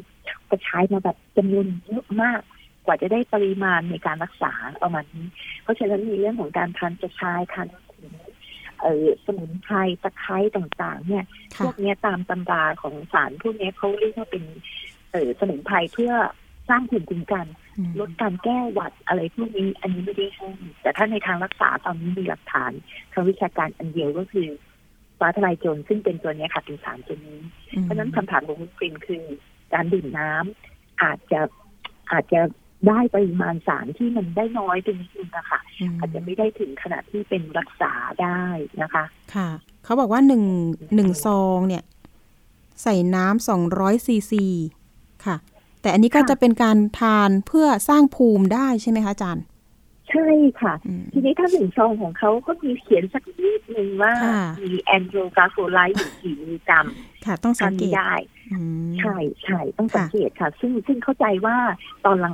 [0.52, 2.42] กระชายมาแบบจำนวนเยอะมาก
[2.86, 5.28] กว่าจะได้ปริมาณในการรักษาเอามันนี้
[5.64, 7.68] เพราะฉะนั้นมีเรื่องของการทานกระชายทาน
[8.82, 11.26] เออสมุนไพรตะไคร้ต่าง ๆ เนี่ย
[11.58, 14.44] พวกนี้ตามตำราของสารพวกนี้เขาเรียกว่าเป็น
[15.12, 16.14] เออสมุนไพรเพื่อ
[16.70, 17.46] สร้างภูมิคุ้มกัน
[18.00, 20.50] ลดการแก้หวัดอะไรพวกนี้ อันนี้ไม่ได้ให้
[20.82, 22.72] แต่ถ้าในทางรักษาตอนนี้มีหลักฐาน
[23.14, 24.48] ทางวิชาการอันเดียวก็คือ
[25.20, 27.40] ฟ้าทลายโจรซึ่งเป็นตัวนี้ค่ะเป็นสารตัวนี้
[27.82, 29.24] เพราะนั้นคำถามของคุณฟินคือ
[29.74, 31.42] การดื่มน้ำอาจจะ
[32.12, 32.42] อาจจะ
[32.88, 35.60] ได้ปริมาณสารที่มันได้น้อยเป็นนิดนึงนะคะ
[36.00, 37.92] อาจจะไม่ได้ถึงขนาดที่เป็นรักษา
[38.22, 38.44] ได้
[38.82, 39.04] นะคะ
[39.36, 39.50] ค่ะ
[39.84, 40.44] เขาบอกว่าหนึ่ง
[40.96, 41.84] หนึ่งซองเนี่ย
[42.84, 44.46] ใส่น้ำสองร้อยซีซี
[45.26, 45.36] ค่ะ
[45.82, 49.46] แต่อันนี้ก็จะเป็นการทานเพื่อสร้างภูมิได้ใช่ไหมคะอาจารย์
[50.10, 50.30] ใช่
[50.62, 50.74] ค่ะ
[51.14, 54.14] ทีนี้ถ้าหนึ่งซองของเขาก็มีเขียนสักนิดนึงว่า
[54.62, 56.86] มี andrographolide อยู่กี่มิลลิกรัม
[57.26, 58.14] ค่ะ ต้องสังเกตได้
[59.00, 61.58] ใช่ใช่ต้องสังเกตค่ะ ซึ่งซึ่งเข้าใจว่า
[62.06, 62.34] ตอนหลัง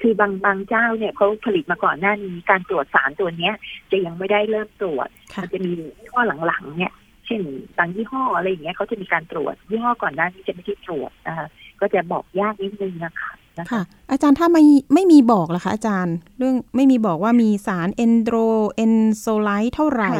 [0.00, 3.54] คือบางบางเจ้าเนี่ยเขาผลิตมาก่อนหน้านี้การตรวจสารตัวเนี้ย
[3.90, 5.08] จะยังไม่ได้เริ่มตรวจ
[5.42, 6.92] มันจะมียี่ห้อหลังๆเนี่ย
[7.26, 7.42] เช่น
[7.78, 11.46] บางยี่ห้ออะไรอย่างเงี้ยเขาจะมีการตรวจยี่ห้อก่อนหน้านี้จะไม่ได้ตรวจนะคะ
[11.80, 13.30] ก็จะบอกยากนิดนึงนะคะ
[13.70, 20.10] ค่ะ อาจารย์ถ้าไม่ไม่มีบอกล่ะคะอาจารย์ เรื่องไม่มีบอกว่ามีสาร andrographolide เท่าไหร่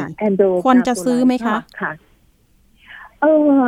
[0.65, 1.91] ควรจะซื้อไหมคะค่ะ
[3.21, 3.63] เออ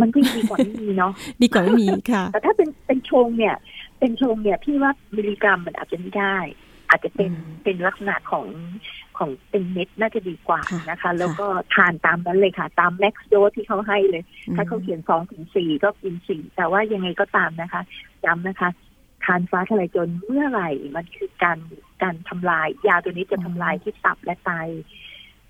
[0.00, 3.54] มันก็ดีกว่าไม่มีเนาะดีกว่าไม่มีค่ะ แต่ถ้าเป็นเป็นชงเนี่ย
[3.98, 6.36] เป็นชงเนี่ยพี่ว่ามิลลิกรัมมันอาจจะไม่ได้
[6.88, 7.32] อาจจะเป็น
[7.64, 8.46] เป็นลักษณะของ
[9.18, 14.22] ของเป็นเม็ดน่าจะดีกว่านะคะ แล้วก็ทานตามนั้นเลยค่ะ ตาม max dose ที่เขาให้เลย
[14.56, 17.82] ถ้าเขาเขียนสองถึงสี่ก็กินสี่แต่ว่ายังไงก็ตามนะคะ
[18.24, 18.70] จำนะคะ
[19.24, 21.58] ทานฟ้าทลายโจรเมื่อไหร่มันคือการ
[22.02, 24.50] การทำลาย ยาตัวนี้จะทำลายที่ตับและไต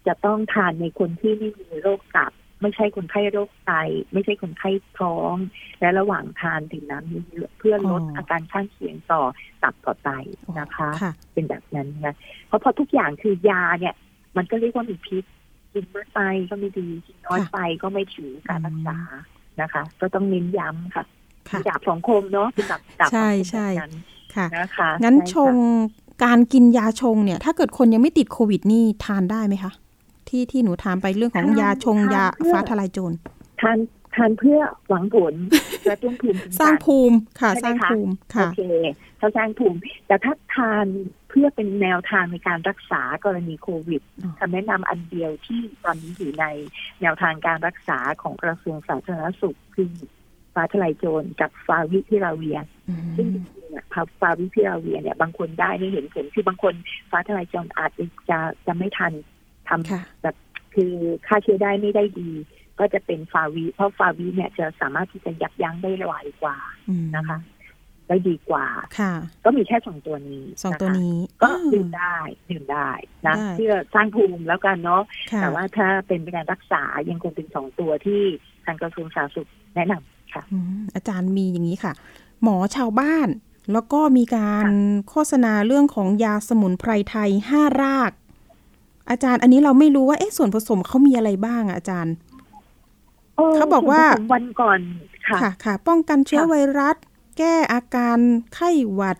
[0.07, 2.33] จะต้องทานในคนที่ไม่มีโรคตับ
[2.64, 3.72] ไม่ใช่คนไข้โรคไต
[4.12, 5.35] ไม่ใช่คนไข้ท้อง
[5.81, 9.22] และระหว่างทานถึงน้ำเพื่อลดอาการข้างเคียงต่อ
[9.62, 10.11] ตับต่อไต
[10.61, 10.88] นะคะ
[11.33, 12.14] เป็นแบบนั้นนะ
[12.46, 13.94] เพราะพอทุกอย่างคือยาเนี่ย
[14.37, 15.24] มันก็เรียกว่ามีพิษ
[15.72, 18.98] กินมากไปก็ไม่ดีกินน้อยไปก็ไม่ถึงการรักษา
[19.61, 21.05] นะคะ ก็ต้องเน้นย้ำค่ะ
[21.68, 23.66] ดาบสองคมเนาะเป็นดาบดาบใช่ใช่
[24.35, 25.55] ค่ะนะคะงั้นชง
[26.24, 29.72] การกินยาชงเนี่ย ถ้าเกิดคนยังไม่ติดโควิดนี่ทานได้ไหมคะ
[30.30, 33.16] ที่ที่หนูถามไปเรื่องของยาชงยาฟ้าทลายโจร
[33.60, 33.78] ทาน
[34.16, 35.34] ทานเพื่อหวังผล
[35.87, 38.62] กระตุ้นภูมิสร้างภูมิค่ะ สร้างภูมิค่ะโอเค
[39.18, 40.87] เขาสร้างภูมิ แต่ถ้าทาน
[41.28, 44.02] เพื่อเป็นแนวทางในการรักษากรณีโควิด
[44.38, 46.44] คำแนะนำอันเดียวที่ตอนนี้อยู่ใน
[47.02, 49.90] แนวทางการรักษาของกระทรวงสาธารณสุขคือ
[50.54, 52.58] ฟ้าทลายโจรกับฟาวิพิราเวีย
[53.16, 53.84] ซึ่งจริงๆเนี่ย
[54.20, 56.74] ฟาวิพิราเวียเนี่ยบางคนได้ไม่เห็นผลคือบางคน
[57.10, 59.12] ฟ้าทลายโจรอาจจะจะจะไม่ทัน
[59.68, 60.37] ทำแบบ
[60.74, 60.94] คือ
[61.27, 62.31] ค่าเชื้อได้ไม่ได้ดี
[62.79, 66.57] ก็จะเป็นฟาวีเพราะฟาวีเนี่ยจะสามารถที่จะยับยั้งได้ไวกว่า
[67.16, 67.38] นะคะ
[68.09, 68.66] ได้ดีกว่า
[68.98, 69.12] ค่ะ
[69.44, 72.16] ก็มีแค่สองตัวนี้สองตัวนี้ ก็ดื่มได้
[72.50, 72.90] ดื่มได้
[73.27, 75.03] นะเพื่อสร้างภูมิแล้วกันเนาะ
[75.40, 78.20] แต่ว่าถ้าเป็นการรักษายังคงเป็นสองตัวที่
[78.64, 80.42] ทางกระทรวงสาธารณสุขแนะนำค่ะ
[80.94, 81.92] อาจารย์มีอย่างนี้ค่ะ
[82.42, 83.29] หมอชาวบ้าน
[83.72, 84.70] แล้วก็มีการ
[85.09, 88.11] โฆษณาเรื่องของยาสมุนไพรไทยห้าราก
[89.10, 92.14] อาจารย์ อันนี้เราไม่รู้ว่าเอ๊ะส่วนผสมเขามีอะไรบ้างอาจารย์
[93.54, 94.02] เขาบอกว่า
[94.34, 94.80] วันก่อน
[95.28, 96.96] ค่ะค่ะป้องกันเชื้อไวรัส
[97.38, 98.18] แก้อาการ
[98.54, 99.18] ไข้หวัด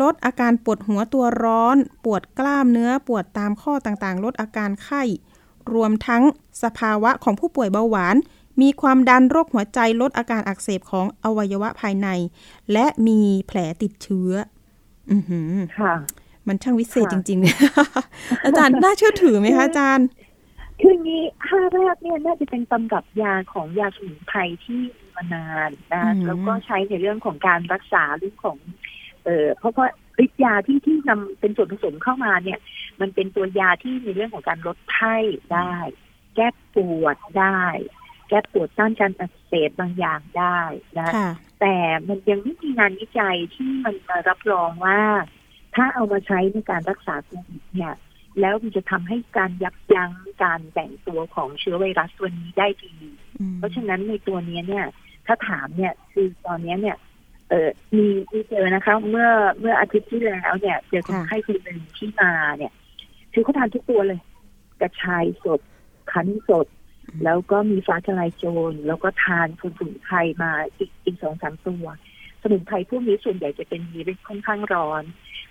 [0.00, 5.02] ลดอาการปวดหัวตัวร้อน ปวดกล้ามเนื้อปวดตามข้อต่างๆ ลดอาการไข้
[5.74, 6.22] รวมทั้ง
[6.62, 8.16] สภาวะของผู้ป่วยเบาหวาน
[8.62, 12.08] มีความดันโรคหัวใจลดอาการอักเสบของอวัยวะภายใน
[12.72, 14.32] และมีแผลติดเชื้อ
[15.12, 15.94] อือหือค่ะ
[16.48, 17.58] มันช่างวิเศษจริงๆเนี่ย
[18.44, 20.06] อาจารย์น่าเชื่อถือไหมคะอาจารย์
[20.80, 24.80] คือนี้ห้าแรกเนี่ยน่าจะเป็นตำรับยาของยาสมุนไพรที่
[25.14, 28.58] มานานนะแล้วก็ใช้ในเรื่องของการรักษาเรื่องของ
[29.24, 29.86] เออเพราะว่า
[30.24, 32.58] ฤทธิ์ยาที่ที่นำเป็นส่วนผสมเข้ามาเนี่ย
[33.00, 35.16] มันเป็นตัวยาที่มีเรื่องของการลดไข้
[35.52, 35.74] ได้
[36.36, 37.62] แก้ปวดได้
[38.28, 40.60] แก้ปวดต้านการอักเสบบางอย่างได้
[40.98, 41.10] นะ
[41.60, 41.76] แต่
[42.08, 45.00] มันยังไม่มีงานวิจัยที่มันมารับรองว่า
[45.76, 47.94] ถ้าเอามาใช้ในการรักษาโควิดเนี่ย
[48.40, 50.10] แล้วมันจะทำให้การยับยั้ง
[50.44, 52.94] การแบ่งตัวของเชื้อไวรัสตัวนี้ได้ดี
[53.58, 54.86] เพราะฉะนั้นในตัวนี้เนี่ย
[55.26, 56.96] ถ้าถามเนี่ย คือตอนนี้เนี่ย
[57.50, 62.72] เออมีมีเจอนะคะ เมื่อเมื่ออาทิตย์ที่แล้วเนี่ยเจอคนไข้คนหนึ่งที่มาเนี่ย
[63.32, 64.20] คือเขาทานทุกตัวเลย
[64.80, 65.60] กระชายสด
[66.12, 66.66] คั้นสด
[67.24, 71.86] แล้วก็มีฟ้าทลายโจร แล้วก็ทานสมุนไพรมาอีกอีกสองสามตัว
[72.42, 75.02] สมุนไพรพวกนี้ส่วนใหญ่จะเป็นมีฤทธิ์ค่อนข้างร้อน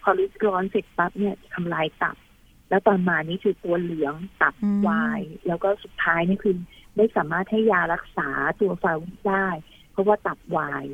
[0.03, 2.17] พอฤทธิ์ร้อนเสร็จปั๊บเนี่ยทำลายตับ
[2.69, 4.55] แล้วตอนมานี่คือตัวเหลืองตับ
[4.87, 6.55] วาย แล้วก็สุดท้ายนี่คือ
[6.95, 9.47] ไม่สามารถให้ยารักษาตัวฟาวิได้
[9.91, 10.85] เพราะว่าตับวาย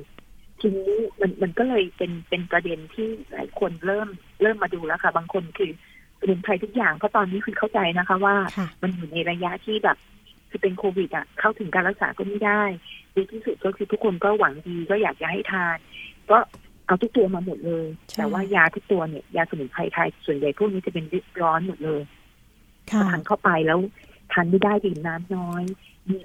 [0.60, 4.08] ทีนี้มันมันก็เลยเป็นเป็นประเด็นที่หลายคนเริ่ม
[4.41, 5.72] เริ่มมาดูแล้วค่ะ บางคนคือ
[6.19, 8.36] สมุนไพรทุกอย่างเพราะตอนนี้คือเข้าใจนะคะ ว่า
[8.82, 9.98] มันอยู่ในระยะที่แบบ
[10.50, 12.63] คือเป็นโควิดอะเข้าถึงการรักษาก็ไม่ได้
[13.15, 15.78] ดีที่สุดก็คือทุกคนก็หวังดีก็อยากจะให้ทาน
[16.32, 16.38] ก็
[16.89, 21.06] เอาทุกตัวมาหมดเลย แต่ว่ายาทุกตัวเนี่ยยาสมุนไพรไทยส่วนใหญ่พวกนี้จะเป็น
[21.41, 22.02] ร้อนหมดเลย
[22.91, 23.80] ทานเข้าไปแล้ว
[24.32, 25.63] ทานไม่ได้ดื่มน้ำน้อย
[26.10, 26.17] มี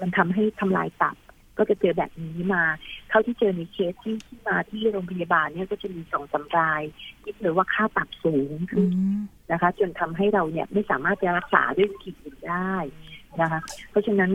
[0.00, 1.16] มันทำให้ทำลายตับ
[1.58, 2.64] ก็จะเจอแบบนี้มา
[3.08, 6.82] เท่าที่เจอในเคสที่ที่มาที่โรงพยาบาลเนี่ยก็จะมีสองสาราย
[7.22, 8.90] ที่เลยว่าค่าตับสูงขึ้น
[9.52, 12.76] นะคะ จนทำให้เราเนี่ยไม่สามารถจะรักษาด้วยวิธีอื่นได้
[13.40, 14.30] นะคะ เพราะฉะนั้น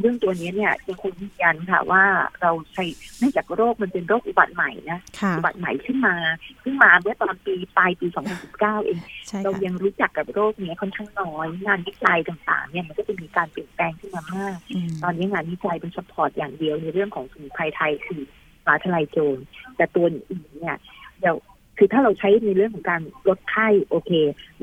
[0.00, 2.04] เรื่องตัวนี้เนี่ยยังคงยืนยันค่ะว่า
[2.42, 2.84] เราใช้
[3.18, 5.00] เนื่องจากโรคมันเป็นโรคอุบัติใหม่นะ
[5.36, 6.14] อุบัติใหม่ขึ้นมา
[6.62, 8.06] ขึ้นมาเมื่อตอนปีปลายปี
[8.46, 8.98] 2019 เอง
[9.44, 14.56] เรายังรู้จักกับโรคนี้ค่อนข้างน้อยงานวิจัยต่างๆเนี่ยมันก็จะมีการเปลี่ยนแปลงขึ้นมามาก
[15.02, 18.22] ตอนนี้งานวิจัยเป็นสปอร์ตอย่างเดียวในเรื่องของสมุนไพรไทยคือ
[18.64, 19.40] ฟ้าทลายโจร
[19.76, 20.76] แต่ตัวอื่นเนี่ย
[21.20, 21.36] เดี๋ยว
[21.78, 24.10] คือถ้าเราใช้ในเรื่องของการลดไข้โอเค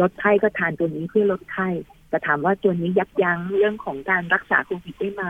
[0.01, 1.69] ลดไข้ก็ทานตัวนี้เพื่อลดไข้
[2.11, 5.23] แต่ถามว่าตัวนี้ยับยั้งเรื่องของการรักษาโควิดได้ไหม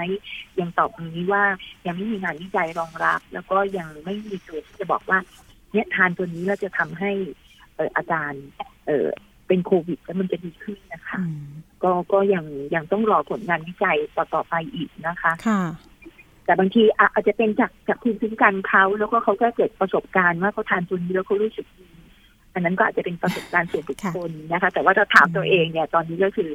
[0.60, 1.44] ยังตอบตรงนี้ว่า
[1.86, 5.20] ยังไม่มีงานวิจัยรองรับ แล้วก็ยังไม่มีตัวที่จะบอกว่า
[5.72, 7.12] เนี่ยทานตัวนี้เราจะทำให้
[7.76, 8.34] เอออาการ
[8.88, 9.08] เออ
[9.48, 11.20] เป็นโควิด แล้วมันจะดีขึ้นนะคะ
[11.84, 15.62] ก็ก็ยังยังต้องรอผลงานวิจัยต่อต่อไปอีกนะคะค่ะ
[16.46, 21.86] แต่บางทีอาจจะเป็นจากจากภูมิคุ้มกันเขาแล้วก็เขาก็เกิดประสบการณ์ว่าเขาทานตัวนี้แล้วเขารู้สึกดี
[22.54, 26.50] อันนั้นก็อาจจะเป็นประสบการณ์ส่วนบุคคลนะคะ แต่ว่าจะถามตัวเองเนี่ย ตอนนี้ก็คือ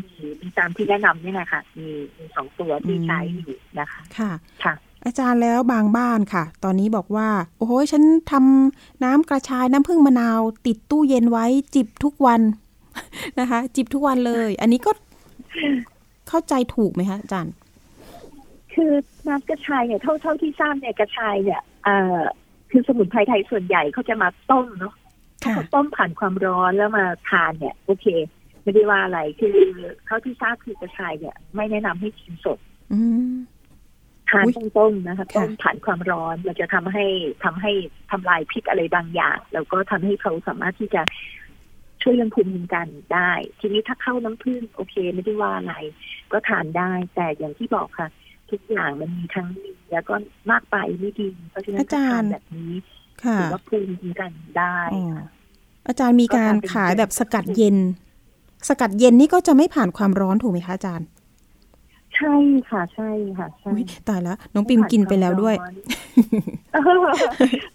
[0.00, 0.10] มี
[0.40, 4.30] มีตามที่แนะนำนี่แหละค่ะ มีมีสองตัวที่ใช้อยู่นะคะ ค่ะ
[4.64, 12.40] ค่ะ อาจารย์แล้วบางบ้านค่ะ ตอนนี้บอกว่า โอ้โหฉันทำน้ำกระชายน้ำผึ้งมะนาว ติดตู้เย็นไว้จิบทุกวัน
[13.40, 14.90] นะคะ จิบทุกวันเลย อันนี้ก็
[16.28, 17.54] เข้าใจถูกไหมคะอาจารย์
[18.74, 18.92] คือ
[19.28, 22.20] น้ำกระชายเนี่ยเท่าเท่าที่ทราบเนี่ยกระชายเนี่ยเอ่อ
[22.70, 24.94] คือสมุนไพรไทยส่วนใหญ่เขาจะมาต้มเนาะ
[25.42, 28.06] ถ้าเขาต้มผ่านความร้อนแล้วมาทานเนี่ย โอเค
[28.62, 29.56] ไม่ได้ว่าอะไรคือ
[30.06, 32.58] เท่าที่ทราบคือกระชายเนี่ย ไม่แนะนำให้กินสด
[32.92, 33.00] อื
[33.30, 33.32] ม
[34.30, 37.06] ทานอุ๊ยต้องต้มนะคะค่ะต้มผ่านความร้อนมันจะทำให้
[37.44, 37.72] ทำให้
[38.10, 41.02] ทำลายพิษอะไรบางอย่าง แล้วก็ทำให้เขาสามารถที่จะ
[42.02, 45.74] ช่วยเรื่องภูมิคุ้มกันได้ ทีนี้ถ้าเข้าน้ำผึ้งโอเค ไม่ได้ว่าอะไร
[46.32, 48.08] ก็ทานได้ แต่อย่างที่บอกค่ะ
[48.50, 50.14] ทุกอย่างมันมีทั้งดีแล้วก็
[50.50, 52.72] มากไปไม่ดีเพราะฉะนั้นอาจารย์ถ้าทานแบบนี้
[53.24, 55.16] ค่ะถือว่าภูมิคุ้มกันได้อ๋อ
[55.88, 57.76] อาจารย์มีการขายแบบสกัดเย็น
[58.68, 61.08] สกัดเย็นนี่ก็จะไม่ผ่านความร้อนถูกไหมคะอาจารย์
[62.16, 62.34] ใช่
[62.70, 65.56] ค่ะใช่ค่ะใช่อุ๊ยตายแล้วน้องปิมกินไปแล้วด้วย
[66.72, 67.06] เออ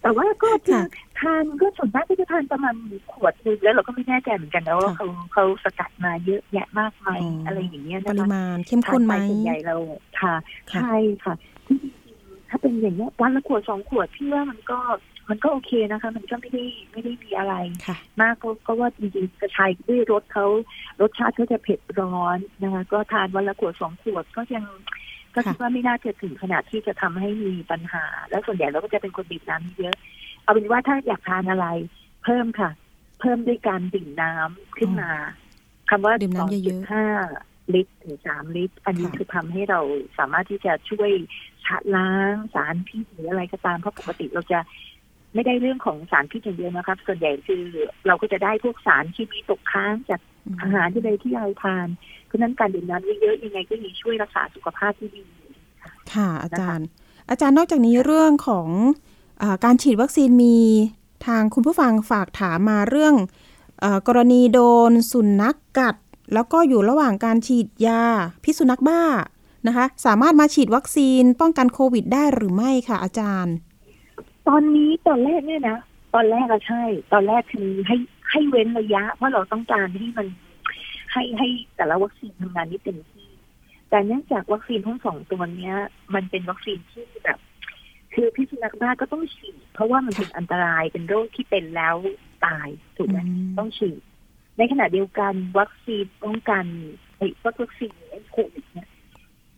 [0.02, 0.84] แต่ว่าก็คือค่ะ
[1.20, 2.76] ทานก็ส่วนมากก็จะทานประมาณ
[3.12, 9.76] ขวดหนึงแล้วเราก็ไม่แน่ใจเหมือนกันนะว่าค่ะเขาเขาสกัดมาเยอะแยะมากไหมอ๋อออะไรอย่างเงี้ยปนะริคะมาณเข้มข้นไหมทาปส่วนใหญ่เรา
[10.22, 10.36] ค่ะ
[10.72, 11.34] ค่ะใช่ค่ะ
[11.68, 14.80] ที่จริงๆถ้าเป็นอย่างเงี้ยวันละขวดสองขวดพี่ว่ามันก็
[15.30, 17.56] มันก็โอเคนะคะ มันก็ไม่ได้ไม่ได้มีอะไร
[17.88, 20.46] ค่ะมากก็ก็ว่าจริงๆกระชายด้วยรสเขา
[21.02, 24.66] รสชาติเขาจะเผ็ดร้อนนะคะ ก็ทานวันละขวดสองขวดก็ยัง
[25.34, 29.96] ก็คิดว่าไม่น่าจะถึงขนาดที่จะทำให้มีปัญหา แล้วส่วนใหญ่เราก็จะเป็นคนดื่มน้ำเยอะ
[30.44, 31.68] เอาเป็นว่าถ้าอยากทานอะไร
[32.24, 32.70] เพิ่มค่ะ
[33.20, 35.12] เพิ่มด้วยการดื่มน้ำขึ้นมา
[35.90, 36.92] คำว่าดื่มน้ำเยอะๆ
[37.30, 39.80] 2.5ลิตรถึงสามลิตร อันนี้ค่ะคือทำให้เรา
[40.18, 41.10] สามารถที่จะช่วย
[41.66, 44.60] ชะล้างสารพิษหรืออะไรก็ตามเพราะปกติเราจะ
[45.36, 47.64] ไม่ได้เรื่องของสารพิษอย่างเดียวนะครับ ส่วนใหญ่คือ
[48.08, 50.22] เราก็จะได้พวกสารที่มีตกค้างจาก
[50.62, 51.88] อาหารที่ใดที่เราทาน
[52.26, 55.26] เพราะฉะนั้นการดื่มน้ำเยอะๆยังไงก็มีช่วยรักษาสุขภาพที่ดี
[56.14, 56.88] ค่ะ อาจารย์
[57.30, 58.68] อาจารย์นอกจากนี้เรื่องของ
[59.42, 60.60] อาการฉีดวัคซีนมี
[61.28, 63.16] ทางคุณผู้ฟังฝากถามมาเรื่อง
[63.80, 65.96] เออกรณีโดนสุนัขกกัด
[66.34, 68.04] แล้วก็อยู่ระหว่างการฉีดยา
[68.44, 69.04] พิษสุนัขบ้า
[69.68, 73.54] นะคะ สามารถมาฉีดวัคซีนป้องกันโควิดได้หรือไม่ค่ะอาจารย์
[74.48, 75.78] ตอนนี้ตอนแรกเนี่ยนะ
[76.14, 77.98] ตอนแรกอะใช่ ตอนแรกคือให้
[78.32, 80.28] ให้เว้นระยะ เพราะเราต้องการให้มัน
[81.12, 83.30] ให้ให้แต่ละวัคซีนทำงานนี้เต็มที่
[83.90, 85.76] แต่เนื่องจากวัคซีนทั้งสองตัวเนี้ย
[86.14, 87.40] มันเป็นวัคซีนที่แบบ
[88.14, 91.96] คือพิษสุนัขบ้าก็ต้องฉีดเพราะว่ามันเป็นอันตรายเป็นโรคที่เป็นแล้ว
[92.46, 93.18] ตายถูกไหม
[93.58, 94.02] ต้องฉีด
[94.58, 96.66] ในขณะเดียวกันวัคซีนป้องกัน
[97.18, 98.90] ไอ้พวกวัคซีนไอ้โควิดเนี่ย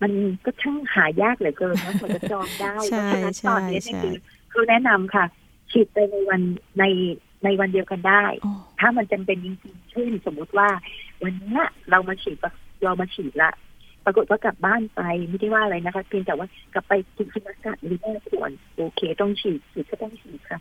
[0.01, 0.11] มัน
[0.45, 4.15] ก็ช่างหายากเหลือเกินนะกว่าจะจองได้ใช่เพราะฉะนั้นตอนนี้ใช่เนี่ยคือ
[4.51, 5.25] คือแนะนำค่ะ
[5.71, 6.41] ฉีดไปในวัน
[6.79, 6.83] ใน
[7.43, 10.69] ในวันเดียวกันได้อ๋อถ้ามันจำเป็นจริงๆเช่นสมมติว่า
[11.23, 13.51] วันเนี้ยเรามาฉีดวัคเรามาฉีดละ
[14.05, 20.59] ปรากฏว่ากลับบ้านไปไม่ได้ว่าอะไรนะคะ เพียงแต่ว่ากลับไปกินสุนัขกัดหรือไม่ควรโอเค ต้องฉีดฉีดก็ต้องฉีดค่ะ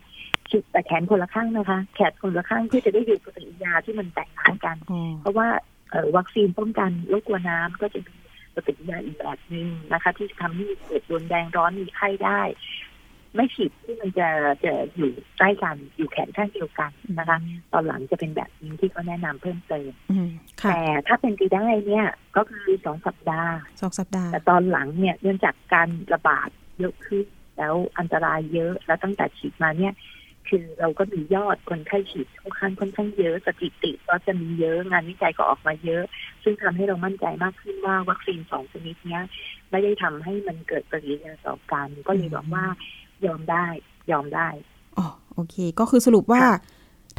[0.49, 5.47] ฉีดแต่แขนคนละข้างนะคะ แขนคนละข้างเพื่อจะได้อยู่ปฏิกิริยาที่มันแตกต่างกันอ๋อเพราะว่า
[5.91, 8.13] เอ่อวัคซีนป้องกันโรคกลัวน้ำก็จะมี
[8.55, 12.41] ปฏิกิริยาอีกแบบหนึ่งนะคะ ที่จะทำให้เกิดรุนแรงร้อนมีไข้ได้
[13.35, 14.29] ไม่ฉีดที่มันจะ
[14.63, 17.37] จะอยู่ใกล้กันอยู่แขนข้างเดียวกันนะคะ
[17.73, 20.29] ตอนหลังจะเป็นแบบนี้ที่เขาแนะนำเพิ่มเติมอืม
[20.61, 27.25] ค่ะแต่ถ้าเป็นไปได้เนี่ย ก็คือสองสัปดาห์สองสัปดาห์ แต่ตอนหลังเนี่ยเนื่องจากการระบาดเยอะขึ้น
[27.57, 29.93] แล้วอันตรายเยอะแล้วตั้งแต่ฉีดมาเนี่ย
[30.49, 36.03] คือเราก็มียอดคนไข้ฉีดค่อนข้างค่อนข้างเยอะสถิติก็จะมีเยอะงานวิจัยก็ออกมาเยอะ
[36.43, 39.23] ซึ่งทำให้เรามั่นใจมากขึ้นว่าวัคซีนสองชนิดเนี้ย
[39.71, 42.65] ไม่ได้ทำให้มันเกิดปฏิกิริยาต่อกันก็เลยบอกว่า
[43.25, 43.65] ยอมได้
[44.11, 44.47] ยอมได้
[44.97, 46.55] อ๋อโอเค ก็คือสรุปว่าค่ะ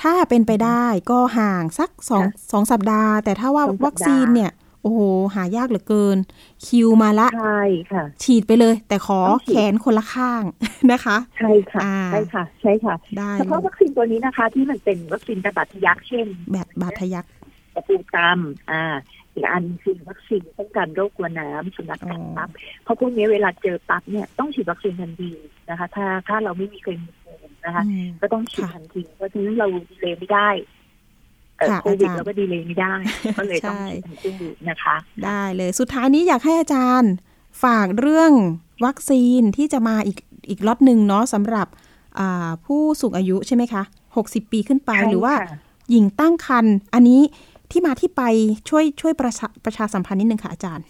[0.03, 5.01] ถ้าเป็นไปได้ก็ห่างสักสองค่ะสองสัปดาห์ แต่ถ้าว่าสองสัปดาห์วัคซีนเนี่ย โอ้โห
[5.35, 6.19] หายากเหลือเกิน
[6.67, 10.43] คิวมาละใช่ค่ะ ฉีดไปเลย แต่ขอต้องฉีดแขนคนละข้าง
[10.93, 17.25] นะคะ ใช่ค่ะอ่าใช่ค่ะ ใช่ค่ะได้เฉพาะวัคซีนตัวนี้นะคะ ที่มันเป็นวัคซีนระบาดทะยักเช่น แบบบาดทะยัก
[17.75, 18.39] ตะปูตาม
[18.71, 18.83] อ่า
[19.35, 22.49] อีกอันคือวัคซีนป้องกันโรคกลัวน้ำสุนัขกัดปั๊บ
[22.83, 25.31] เพราะพวกนี้เวลาเจอปั๊บเนี่ยต้องฉีดวัคซีนทันที
[25.71, 30.49] นะคะ ถ้าถ้าเราไม่มีเคยมีภูมินะคะอืมก็ต้องฉีดค่ะทันทีเพราะฉะนั้นเรา delay ไม่ได้
[31.59, 32.93] เอ่อค่ะโควิดอาจารย์เราก็ delay ไม่ได้
[33.39, 37.13] ก็เลยต้องใช่ฉีดทันทีนะคะ ได้เลยสุดท้ายนี้อยากให้อาจารย์
[37.65, 38.33] ฝากเรื่อง
[38.85, 40.19] วัคซีนที่จะมาอีก
[40.51, 41.67] อีกล็อตหนึ่งเนาะสำหรับ
[42.19, 43.83] อ่าผู้สูงอายุใช่ไหมคะ
[44.17, 45.59] 60ปีขึ้นไปใช่หรือว่าค่ะ
[45.91, 47.21] หญิงตั้งครรภ์อันนี้
[47.71, 48.23] ที่มาที่ไป
[48.69, 50.85] ช่วยช่วยประชาประชาสัมพันธ์นิดนึงค่ะอาจารย์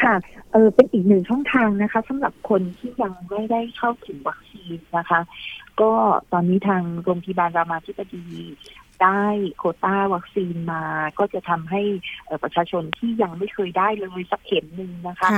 [0.00, 0.14] ค่ะ
[0.52, 5.20] เออเป็นอีกหนึ่งช่องทางนะคะสำหรับคนที่ยังไม่ได้เข้าถึงวัคซีนซีนนะคะ
[5.80, 5.92] ก็
[6.32, 8.26] ตอนนี้ทางโรงพยาบาลรามาธิบดี
[9.02, 9.24] ได้
[9.58, 10.84] โคต้าวัคซีนมา
[11.18, 11.82] ก็จะทำให้
[12.42, 15.28] ประชาชนที่ยังไม่เคยได้เลยสักเข็มหนึ่งนะคะ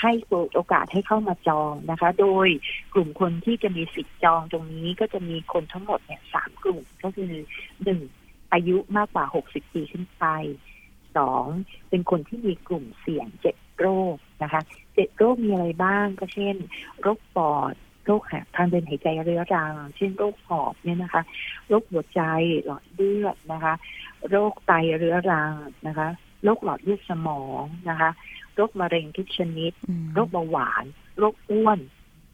[0.00, 2.48] ให้เปิดโอกาสให้เข้ามาจองนะคะ โดย
[2.94, 7.32] กลุ่มคนที่จะมีสิทธิ์จองตรงนี้ก็จะมีคนทั้งหมดเนี่ยสามกลุ่มก็คือ
[7.84, 8.00] หนึ่ง
[8.52, 10.24] อายุมากกว่าหกสิบปีขึ้นไป
[11.16, 11.44] สอง
[11.88, 14.60] เป็นคนที่มีกลุ่มเสี่ยงเจ็ด โรคนะคะ
[14.94, 16.56] เจ็ดโรคมีอะไรบ้างก็เช่น
[17.00, 17.74] โรคปอด
[18.06, 18.22] โรค
[18.56, 21.22] ทางเดินหายใจเรื้อรัง เช่นโรคหอบเนี่ยนะคะ
[21.68, 22.22] โรคหัวใจ
[22.64, 23.74] หลอดเลือดนะคะ
[24.30, 25.54] โรคไตเรื้อรัง
[25.86, 26.08] นะคะ
[26.44, 28.10] โรคหลอดเลือดสมองนะคะ
[28.56, 29.72] โรคมะเร็งทุกชนิด
[30.14, 30.84] โรคเบาหวาน
[31.18, 31.78] โรคอ้วน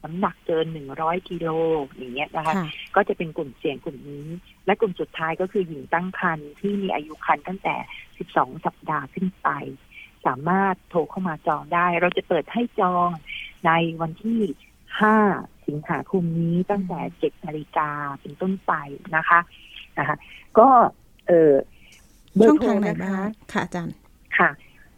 [0.03, 1.49] น้ำหนักเกินหนึ่งร้อยกิโล
[1.89, 2.53] อย่างเงี้ยนะคะ
[2.95, 4.27] ก็จะเป็นกลุ่มเสี่ยงกลุ่มนี้
[4.65, 7.75] และกลุ่มสุดท้ายก็คือหญิงตั้งครรภ์ที่มีอายุครรภ์ตั้งแต่
[8.17, 9.49] สิบสองสัปดาห์ขึ้นไป
[10.25, 13.09] สามารถโทรเข้ามาจองได้ เราจะเปิดให้จอง
[13.65, 14.41] ในวันที่
[15.01, 15.17] ห้า
[15.67, 17.89] สิงหาคมนี้ตั้งแต่เจ็ดนาฬิกา
[18.21, 18.73] เป็นต้นไป
[19.15, 19.39] นะคะ
[19.97, 20.17] นะคะ
[20.59, 20.69] ก็
[21.27, 21.53] เออ
[22.35, 23.95] เบอร์โทรนะคะ ค่ะอาจารย์
[24.37, 24.49] ค่ะ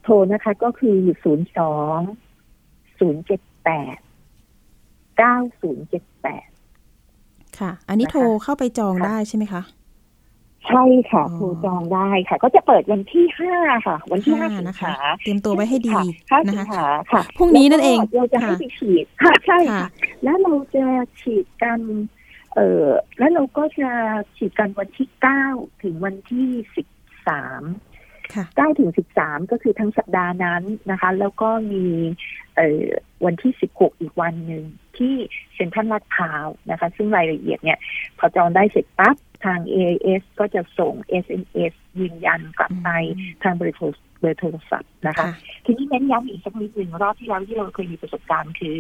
[0.03, 1.99] โทรนะคะก็คือศูนย์สอง
[2.99, 3.97] ศูนย์เจ็ดแปด
[5.17, 6.47] เก้าศูนย์เจ็ดแปด
[7.59, 9.61] ค่ะ อันนี้โทรเข้าไปจองได้ใช่ไหมคะ
[10.67, 13.53] ใช่ค่ะโทรจองได้ค่ะ ก็จะเปิดวันที่ห้า
[13.87, 14.89] ค่ะ วันที่ห้านะคะ
[15.23, 15.95] เตรียมตัวไว้ให้ดี
[16.49, 19.87] นะคะค่ะพรุ่งนี้นั่นเองเราจะให้ไปฉีดค่ะใช่ค่ะ
[20.23, 20.85] แล้วเราจะ
[21.21, 21.79] ฉีดกัน
[22.55, 22.87] เอ่อ
[23.17, 23.91] แล้วเราก็จะ
[24.37, 25.45] ฉีดกันวันที่เก้า
[25.83, 26.87] ถึงวันที่สิบ
[27.27, 27.63] สาม
[28.55, 31.85] เก้าถึงสิบสามก็คือทั้งสัปดาห์นั้นนะคะ แล้วก็มี
[32.55, 32.85] เอ่อ
[33.25, 34.63] วันที่สิบหกอีกวันหนึ่ง
[34.97, 35.13] ที่
[35.55, 37.79] เซ็นทรัลลาดพร้าวนะคะ ซึ่งรายละเอียดเนี่ย
[38.19, 39.15] พอจองได้เสร็จปั๊บ
[39.45, 42.89] ทาง AIS ก็จะส่ง SMS ยืนยันกลับไป
[43.43, 45.25] ทางบริษัทเบอร์โทรศัพท์นะคะ
[45.65, 48.77] ทีนี้เน้นย้ำอีกสักนิดหนึ่งรอบที่แล้วที่เราเคยมีประสบการณ์คือ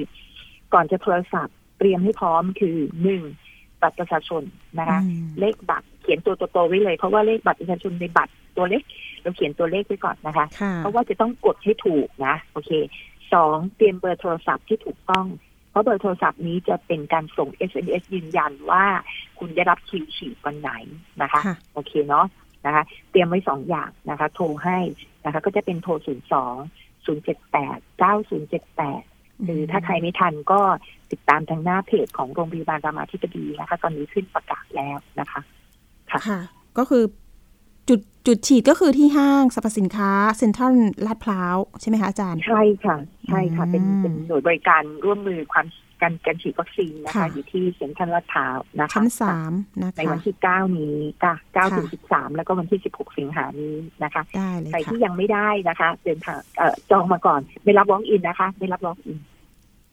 [0.73, 3.23] ก่อนจะโทรศัพท์เตรียมให้พร้อมคือหนึ่ง
[3.81, 4.43] บัตรประชาชน
[4.79, 4.99] นะคะ
[5.39, 8.83] เลขบัตร เขียนตัวโตๆไว้เลย เพราะว่าเลขบัตรประชาชนในบัตรตัวเล็ก
[9.21, 10.45] เราเขียนตัวเลขไว้ก่อนนะคะ
[10.77, 12.71] เพราะว่าจะต้องกดให้ถูกนะ โอเค
[13.33, 15.25] สองเตรียมเบอร์โทรศัพท์ที่ถูกต้อง
[15.71, 18.83] เพราะเบอร์โทรศัพท์นี้จะเป็นการส่ง SMS ยืนยันว่า
[19.39, 20.71] คุณได้รับคิวฉีดวันไหน
[21.21, 21.41] นะคะ
[21.73, 22.25] โอเคเนาะ
[22.65, 24.79] นะคะ เตรียมไว้สองอย่างนะคะ โทรให้
[25.25, 26.55] นะคะ ก็จะเป็นโทรศูนย์สอง
[27.05, 29.03] ศูนย์เจ็ดแปดเก้าศูนย์เจ็ดแปด
[29.43, 30.61] หรือถ้าใครไม่ทันก็
[31.11, 35.39] ติดตามทางหน้าเพจของโรงพยาบาลรามาธิบดีนะคะ ตอนนี้ขึ้นประกาศแล้วนะคะ
[36.11, 36.39] ค่ะ
[36.77, 37.03] ก็คือ
[37.89, 40.73] จุดจุดฉีดก็คือที่ห้างสรรพสินค้าเซ็นทรัล
[41.05, 42.97] ลาดพร้าวใช่ไหมคะอาจารย์ ใช่ค่ะ
[43.27, 45.67] ใช่ค่ะ เป็นเป็นหน่วยบริการร่วมมือความ
[46.01, 49.51] การการฉีดวัคซีนนะคะอยู่ที่เซ็นทรัลลาดพร้าวนะคะชั้นสาม
[49.83, 59.17] นะคะในวันที่เก้านี้ค่ะเก้าถึงสิบสามแล้วก็วันที่สิบหกสิงหานี้นะคะได้เลยใครที่ยังไม่ได้นะคะเดินทางเอ่อจองมาก่อนไม่รับ walk in นะคะ ไม่รับ walk in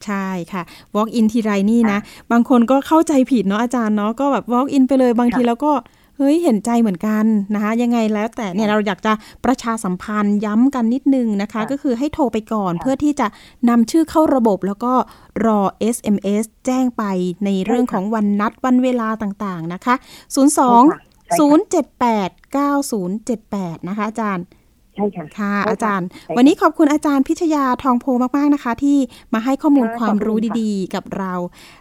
[0.06, 0.62] ใช่ค่ะ
[0.94, 2.00] walk in ทีไรนี่นะ
[2.32, 5.72] บางคนก็เข้าใจผิดเนาะอาจารย์เนาะก็แบบ walk in ไปเลยบางทีแล้วก็
[6.16, 9.12] เฮ้ยเห็นใจเหมือนกันนะคะยังไงแล้วแต่เนี่ยเราอยากจะ
[9.44, 13.26] ประชาสัมพันธ์ย้ำกันนิดนึงนะคะ ก็คือให้โทรไปก่อนเพื่อที่จะ
[13.68, 14.92] นำชื่อเข้าระบบแล้วก็
[15.46, 15.60] รอ
[15.94, 17.02] SMS แจ้งไป
[17.44, 19.94] ในเรื่องของวันนัดวันเวลาต่างๆนะคะ
[20.36, 20.36] 02
[21.38, 24.44] 078 9078 นะคะอาจารย์
[24.96, 28.98] ใช่ค่ะค่ะ อาจารย์ วันนี้ขอบคุณอาจารย์พิชยาทองโพมากๆนะคะ ที่
[29.34, 31.32] มาให้ข้อมูลความรู้ดีๆ กับเรา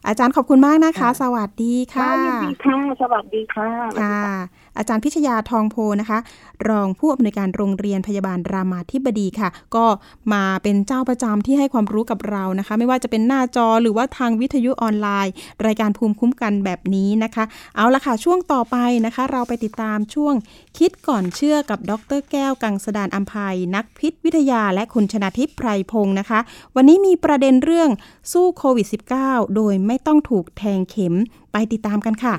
[0.08, 3.70] อาจารย์ขอบคุณมากนะคะ สวัสดีค่ะสวัสดีค่ะ สวัสดีค่ะ
[4.02, 4.22] ค่ะ
[4.78, 6.20] อาจารย์พิชยาทองโพนะคะ
[6.70, 9.86] รองผู้อำนวยการโรงเรียนพยาบาลรามาธิบดีค่ะ ก็
[10.34, 15.34] มาเป็นเจ้าประจำที่ให้ความรู้กับเรานะคะ ไม่ว่าจะเป็นหน้าจอหรือว่าทางวิทยุออนไลน์
[15.66, 17.44] รายการภูมิคุ้มกันแบบนี้นะคะ
[17.76, 20.34] เอาละค่ะช่วงต่อไปนะคะ เราไปติดตามช่วง
[20.78, 26.40] คิดก่อนเชื่อกับดร แก้วกังสดานอัมภัยนักพิษวิทยา และคุณชนาทิพย์ไพรพงศ์นะคะ
[26.76, 27.90] วันนี้มีประเด็นเรื่อง
[28.32, 28.88] สู้โควิด
[29.20, 31.14] -19 โดยไม่ต้องถูกแทงเข็ม
[31.52, 32.36] ไปติดตามกันค่ะ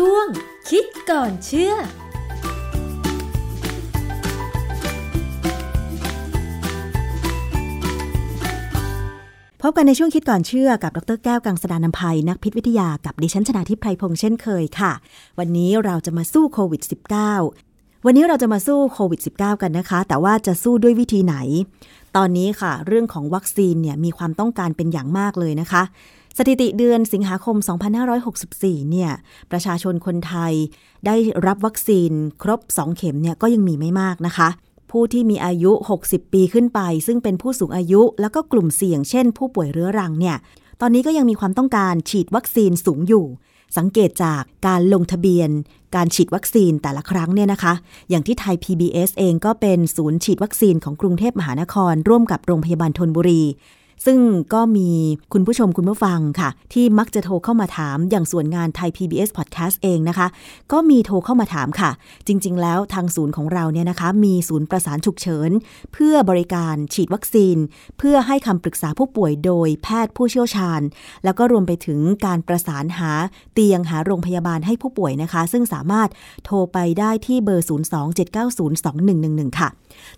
[0.00, 0.26] ช่วง
[0.70, 1.74] คิดก่อนเชื่อ
[9.62, 14.92] พบกันในช่วงคิดก่อนเชื่อกับ ดรแก้วกังสดานนภัยนักพิษวิทยากับดิฉันชนาทิพไพรพงษ์เช่นเคยค่ะ
[15.38, 16.82] วันนี้เราจะมาสู้โควิด
[17.44, 21.36] -19 วันนี้เราจะมาสู้โควิด -19 กันนะคะ แต่ว่าจะสู้ด้วยวิธีไหน
[22.16, 25.82] ตอนนี้ค่ะ เรื่องของวัคซีนเนี่ยมีความต้องการเป็นอย่างมากเลยนะคะ
[26.38, 27.56] สถิติเดือนสิงหาคม
[28.22, 29.10] 2564 เนี่ย
[29.50, 30.52] ประชาชนคนไทย
[31.06, 32.10] ได้รับวัคซีน
[32.42, 34.48] ครบ 2 เข็มเนี่ยก็ยังมีไม่มากนะคะ
[34.90, 35.72] ผู้ที่มีอายุ
[36.04, 40.36] 60 ปีขึ้นไป ซึ่งเป็นผู้สูงอายุ แล้วก็กลุ่มเสี่ยงเช่น ผู้ป่วยเรื้อรังเนี่ย
[40.80, 43.24] ตอนนี้ก็ยังมีความต้องการฉีดวัคซีนสูงอยู่
[43.76, 45.50] สังเกตจากการลงทะเบียน
[45.94, 47.74] การฉีดวัคซีนแต่ละครั้งเนี่ยนะคะ
[48.10, 53.42] อย่างที่ไทย PBS เองก็เป็นศูนย์ฉีดวัคซีนของกรุงเทพมหานคร ร่วมกับโรงพยาบาลทนบุรี
[54.06, 54.18] ซึ่ง
[54.54, 54.90] ก็มี
[55.32, 60.26] คุณผู้ชมคุณผู้ฟังค่ะ ที่มักจะโทรเข้ามาถามอย่างส่วนงานไทย PBS Podcast เองนะคะ
[60.72, 61.90] ก็มีโทรเข้ามาถามค่ะ
[62.26, 65.50] จริง ๆ แล้วทางศูนย์ของเราเนี่ยนะคะ มีศูนย์ประสานฉุกเฉิน
[65.92, 67.56] เพื่อบริการฉีดวัคซีน
[67.98, 70.80] เพื่อให้คำปรึกษาผู้ป่วยโดยแพทย์ผู้เชี่ยวชาญ
[71.24, 73.12] แล้วก็รวมไปถึงการประสานหา
[73.54, 76.08] เตียงหาโรงพยาบาลให้ผู้ป่วยนะคะ ซึ่งสามารถ
[76.44, 77.66] โทรไปได้ที่เบอร์
[79.50, 79.68] 027902111 ค่ะ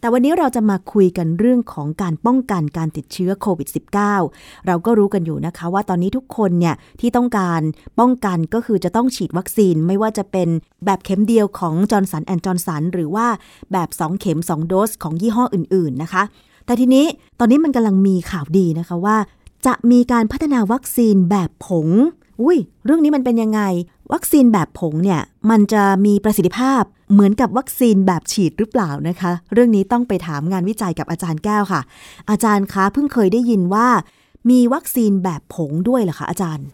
[0.00, 3.68] แต่วันนี้เราจะมาคุยกันเรื่องของการป้องกันการติดเชื้อโควิด
[4.16, 7.60] -19 เราก็รู้กันอยู่นะคะว่าตอนนี้ทุกคนเนี่ยที่ต้องการ
[8.00, 10.48] ป้องกันก็คือจะต้องฉีดวัคซีนไม่ว่าจะเป็น
[10.84, 13.26] แบบเข็มเดียวของ Johnson and Johnson หรือว่า
[13.72, 16.22] แบบ 2 เข็ม 2 โดสของยี่ห้ออื่น ๆ นะคะ
[16.66, 17.06] แต่ทีนี้
[17.38, 19.16] ตอนนี้มันกำลังมีข่าวดีนะคะว่า
[19.66, 21.88] จะมีการพัฒนาวัคซีนแบบผง
[22.42, 23.60] อุ้ยเรื่องนี้มันเป็นยังไง
[24.12, 26.82] วัคซีนแบบผงเนี่ยมันจะมีประสิทธิภาพ
[27.12, 31.80] เหมือนกับวัคซีนแบบฉีดหรือเปล่านะคะ เรื่องนี้ต้องไปถามงานวิจัยกับอาจารย์แก้วค่ะ
[32.30, 33.88] อาจารย์คะเพิ่งเคยได้ยินว่า
[34.50, 36.66] มีวัคซีนแบบผงด้วยเหรอคะอาจารย์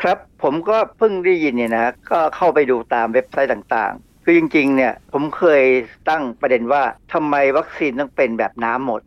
[0.00, 5.62] ครับผมก็เพิ่งได้ยินเนี่ยนะก็เข้าไปดูตามเว็บไซต์ต่างๆ คือจริงๆ เนี่ยผมเคย
[6.08, 9.00] ตั้งประเด็นว่าทำไมวัคซีนต้องเป็นแบบน้ำหมด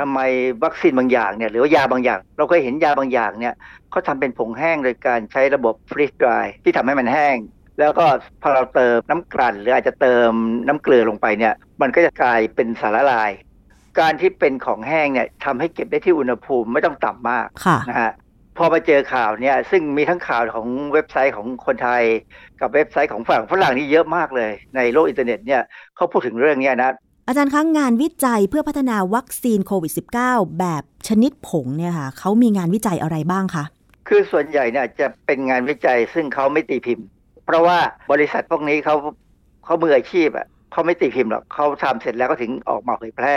[0.00, 0.20] ทำไม
[0.64, 3.54] วัคซีนบางอย่างเนี่ยหรือว่ายาบางอย่าง เราเคยเห็นยาบางอย่างเนี่ย
[3.90, 7.36] เขาทำเป็นผงแห้งโดยการใช้ระบบฟรีสดรายที่ทำให้มันแห้ง
[7.78, 8.06] แล้วก็
[8.42, 10.30] พอเราเติมน้ำกลั่น หรืออาจจะเติม
[10.66, 13.30] น้ำเกลือลงไปเนี่ย มันก็จะกลายเป็นสารละลาย
[14.00, 17.46] การที่เป็นของแห้งเนี่ยทำให้เก็บได้ที่อุณหภูมิไม่ต้องต่ำมาก
[17.88, 18.12] นะฮะ
[18.58, 22.02] พอมาเจอข่าวเนี่ยซึ่งมีทั้งข่าวของเว็บไซต์ของคนไทย
[22.60, 25.62] กับเว็บไซต์ของฝั่งฝรั่งนี่เยอะมากเลย ในโลกอินเทอร์เน็ตเนี่ย
[25.96, 26.92] เขาพูดถึงเรื่องนี้นะ
[27.28, 29.92] อาจารย์คะงานวิจัยเพื่อพัฒนาวัคซีนโควิด
[30.22, 33.64] -19 แบบชนิดผงเนี่ยค่ะเขามีงานวิจัยอะไรบ้างคะ
[34.08, 37.06] คือส่วนใหญ่เนี่ยจะเป็นงานวิจัยซึ่งเขาไม่ตีพิมพ์
[37.46, 37.78] เพราะว่า
[38.12, 38.94] บริษัทพวกนี้เขา
[39.64, 43.36] เขามืออาชีพอะเขาไม่ตีพิมพ์หรอกเขาทำเสร็จแล้วก็ถึงออกมาเผยแพร่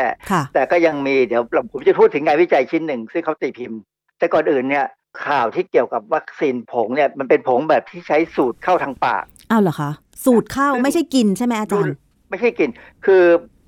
[0.53, 1.41] แต่ก็ยังมีเดี๋ยว
[1.71, 3.79] ผมจะพูดถึงงานวิจัยชิ้นหนึ่งซึ่งเขาตีพิมพ์
[4.19, 4.85] แต่ก่อนอื่นเนี่ย
[5.25, 9.91] ข่าวที่เกี่ยวกับวัคซีนผงเนี่ยมันเป็นผงแบบที่ใช้สูดเข้าทางปากอ้าวเหรอคะ
[10.25, 11.95] สูดเข้าไม่ใช่กินใช่ไหมอาจารย์
[12.29, 12.69] ไม่ใช่กิน
[13.05, 13.23] คือ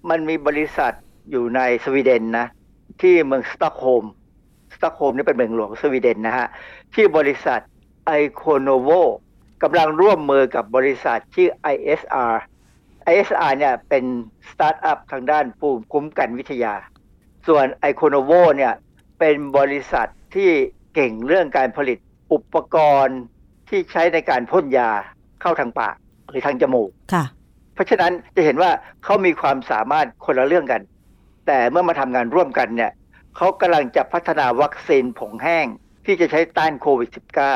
[0.09, 0.93] มันมีบริษัท
[1.31, 2.47] อยู่ในสวีเดนนะ
[3.01, 4.05] ที่เมืองสต็อกโฮล์ม
[4.75, 6.47] สต็อกโฮล์มนี่เป็นเมืองหลวงสวีเดนนะฮะ
[6.93, 7.59] ที่บริษัท
[8.05, 8.89] ไอโคโนโว
[9.63, 12.33] กำลังร่วมมือกับบริษัทชื่อ ISR
[13.11, 14.03] ISR เนี่ยเป็น
[14.49, 16.73] สตาร์ทอัพทางด้านภูมิคุ้มกันวิทยา
[17.47, 18.73] ส่วนไอโคโนโวเนี่ย
[19.19, 20.51] เป็นบริษัทที่
[20.95, 21.97] เก่งเรื่องการผลิต
[22.33, 22.75] อุปก
[23.05, 23.19] รณ์
[23.69, 24.89] ที่ใช้ในการพ่นยา
[25.41, 25.95] เข้าทางปาก
[26.29, 27.25] หรือทางจมูกค่ะ
[27.73, 28.71] เพราะฉะนั้นจะเห็นว่า
[29.03, 30.81] เขามีความสามารถคนละเรื่องกัน
[31.47, 32.91] แต่เมื่อมาทำงานร่วมกันเนี่ย
[33.35, 35.65] เขากำลังจะพัฒนาวัคซีนผงแห้ง
[36.05, 37.09] ที่จะใช้ต้านโควิด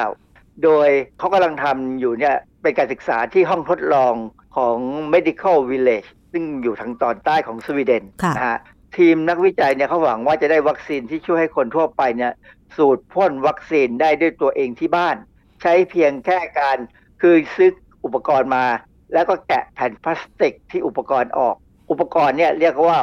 [0.07, 4.13] -19 โดยเขากำลังทำอยู่เนี่ยเป็นการศึกษาที่ห้องทดลอง
[4.57, 4.77] ของ
[5.13, 8.03] medical village ซึ่งอยู่ทางตอนใต้ของสวีเดน
[8.35, 8.59] นะฮะ
[8.97, 12.31] ทีมนักวิจัยเนี่ยเขาหวังว่าจะได้วัคซีนที่ช่วยให้คนทั่วไปเนี่ย
[12.77, 15.15] สูตรพ่นวัคซีนได้ด้วยตัวเองที่บ้าน
[15.61, 16.77] ใช้เพียงแค่การ
[17.21, 17.71] คือซื้อ
[18.05, 18.65] อุปกรณ์มา
[19.13, 21.55] แล้วก็แกะแผ่นพลาสติกที่อุปกรณ์ออก
[21.91, 22.99] อุปกรณ์เนี่ยเรียกว่า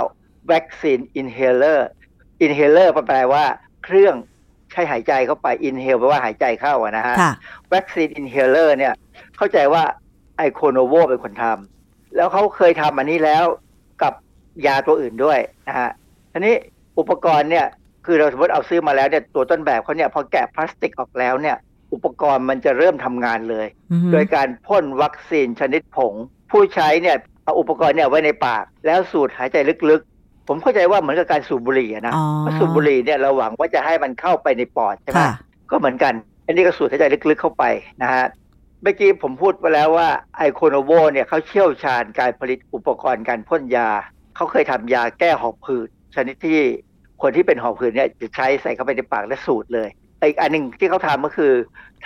[0.52, 3.44] วัคซีน inhaler inhaler แปลว่า
[3.84, 4.14] เครื่อง
[4.72, 7.14] ใช้หายใจเข้าไป inhale แปลว่าหายใจเข้านะฮะ
[7.74, 8.94] วัคซีน inhaler เนี่ย
[9.36, 9.84] เข้าใจว่า
[10.36, 13.44] Iconovo เป็นคนทำแล้วเขาเคยทำอันนี้แล้ว
[14.02, 14.14] กับ
[14.66, 15.38] ยาตัวอื่นด้วย
[15.68, 15.90] นะฮะ
[16.32, 16.54] ทีนี้
[16.98, 17.66] อุปกรณ์เนี่ย
[18.06, 21.56] คือเราสมมติเอาซื้อมาแล้วเนี่ยตัวต้นแบบเขาเนี่ยพอแกะพลาสติกออกแล้วเนี่ย
[21.94, 23.66] อุปกรณ์มันจะเริ่มทำงานเลย
[24.12, 26.14] โดยการพ่นวัคซีนชนิดผง
[26.50, 29.56] ผู้ใช้เนี่ยเอาอุปกรณ์เนี่ยไว้ในปาก แล้วสูดหายใจ
[29.90, 32.14] ลึกๆ ผมเข้าใจว่าเหมือนกับการสูบบุหรี่นะ
[32.58, 35.22] สูบบุหรี่เนี่ยเราหวังว่าจะให้มันเข้าไปในปอดใช่ไหม
[35.70, 36.14] ก็เหมือนกัน
[36.46, 37.64] อันนี้ก็สูดหายใจลึกๆเข้าไป
[38.02, 38.24] นะฮะ
[38.82, 43.88] เมื่อกี้ผมพูดไปแล้วว่าไอโคโนโวเนี่ยเขาเชี่ยวชาญการผลิตอุปกรณ์การพ่นยา
[44.36, 46.60] เขาเคยทำยาแก้หอบผืดชนิดที่
[47.22, 49.88] คนที่เป็นหอบหืดเนี่ยจะใช้ใส่เข้าไปในปากและสูดเลย
[50.22, 51.52] อีกอันหนึ่งที่เขาทำก็คือ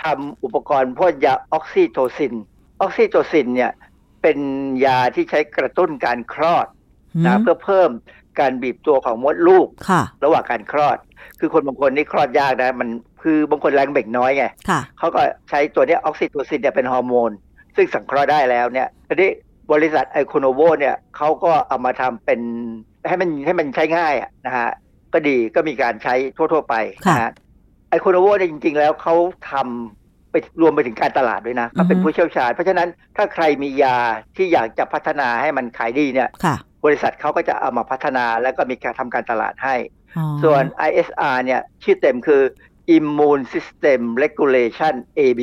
[0.03, 2.33] ทำอุปกรณ์พ่นยา oxytocin
[2.81, 3.71] oxytocin เนี่ย
[4.21, 4.39] เป็น
[4.85, 6.67] ยาที่ใช้กระตุ้นการคลอด
[7.25, 7.89] นะเพื่อเพิ่ม
[8.39, 9.67] การบีบตัวของมดลูก
[10.23, 10.97] ระหว่างการคลอด
[11.39, 12.89] คือคนบางคนนี่คลอดยากนะ มัน
[13.23, 14.45] คือบางคนแรงเบ่งน้อยไง
[14.97, 17.31] เขาก็ใช้ตัวนี้ออกซิโทซินเนี่ยเป็นฮอร์โมน
[17.75, 19.31] ซึ่งสังเคราะห์ได้แล้วเนี่ยทีนี้
[19.71, 22.41] บริษัท Iconovo เนี่ยเขาก็เอามาทำเป็น
[23.07, 24.13] ให้มันให้มันใช้ง่าย
[24.45, 24.69] นะฮะ
[25.13, 26.75] ก็ดีก็มีการใช้ทั่ว ๆ ไป
[27.09, 27.31] นะฮะ
[27.89, 29.15] ไอโคโนโวเนี่ยจริง ๆ แล้วเขา
[29.51, 33.97] ทำไปรวมไปถึงการตลาดด้วยนะเขาเป็นผู้เชี่ยวชาญ เพราะฉะนั้นถ้าใครมียา
[34.37, 36.29] ที่อยากจะพัฒนาให้มันขายดีเนี่ย
[36.85, 39.75] บริษัทเขาก็จะเอามาพัฒนาแล้วก็มีการทำการตลาดให้
[40.43, 42.41] ส่วน ISR เนี่ยชื่อเต็มคือ
[42.97, 45.41] Immune System Regulation AB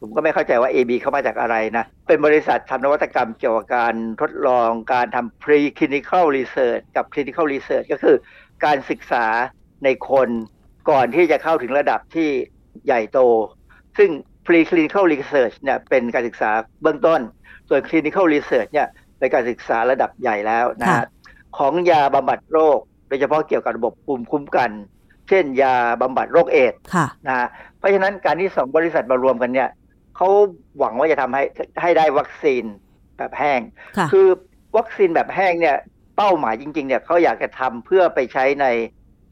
[0.00, 8.16] ผมก็ไม่เข้าใจว่า AB เข้ามาจากอะไรนะ เป็นบริษัททำนวัตกรรมเกี่ยวกับการทดลองการทำ preclinical research กับ clinical research ก็คือ
[8.64, 9.24] การศึกษา
[9.84, 10.28] ในคน
[10.90, 12.28] ก่อนที่จะเข้าถึงระดับที่
[12.86, 13.18] ใหญ่โต
[13.98, 14.10] ซึ่ง
[14.46, 16.50] preclinical research เนี่ยเป็นการศึกษา
[16.82, 17.20] เบื้องต้น
[17.68, 18.88] ส่วน clinical research เนี่ย
[19.18, 21.06] เป็นการศึกษาระดับใหญ่แล้วนะฮะ
[21.58, 24.70] ของยาบำบัดโรค โดยเฉพาะเกี่ยวกับระบบภูมิคุ้มกัน
[25.28, 26.78] เช่นยาบำบัดโรคเอดส์
[27.26, 27.48] นะฮะ
[27.78, 29.68] เพราะฉะนั้นการที่สองบริษัทมารวมกันเนี่ย
[30.16, 30.28] เขา
[30.78, 31.42] หวังว่าจะทำให้
[31.80, 32.64] ให้ได้วัคซีน
[33.16, 33.60] แบบแห้ง
[34.12, 34.26] คือ
[34.76, 35.76] วัคซีนแบบแห้งเนี่ย
[36.22, 38.66] เป้าหมายจริงๆเนี่ยเขาอยากจะทำเพื่อไปใช้ใน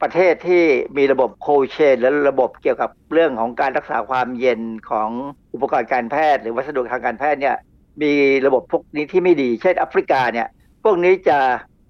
[0.01, 0.63] ประเทศที่
[0.97, 5.09] มีระบบโคเชนและระบบเกี่ยวกับเรื่องของการรักษาความเย็นของ
[5.53, 7.55] อุปกรณ์การแพทย์ หรือวัสดุทางการแพทย์เนี่ย
[8.01, 8.11] มี
[8.45, 10.47] ระบบพวกนี้ที่ไม่ดี เช่นแอฟริกาเนี่ย
[10.83, 11.37] พวกนี้จะ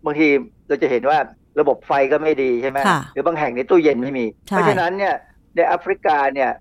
[0.06, 0.28] บางที
[0.68, 1.18] เราจะเห็นว่า
[1.60, 2.80] ระบบไฟก็ไม่ดีใช่ไหม
[3.14, 5.16] หรือบางแห่งในตู้เย็นไม่มี เพราะฉะนั้นเนี่ย
[5.56, 6.52] ในแอฟริกาเนี่ย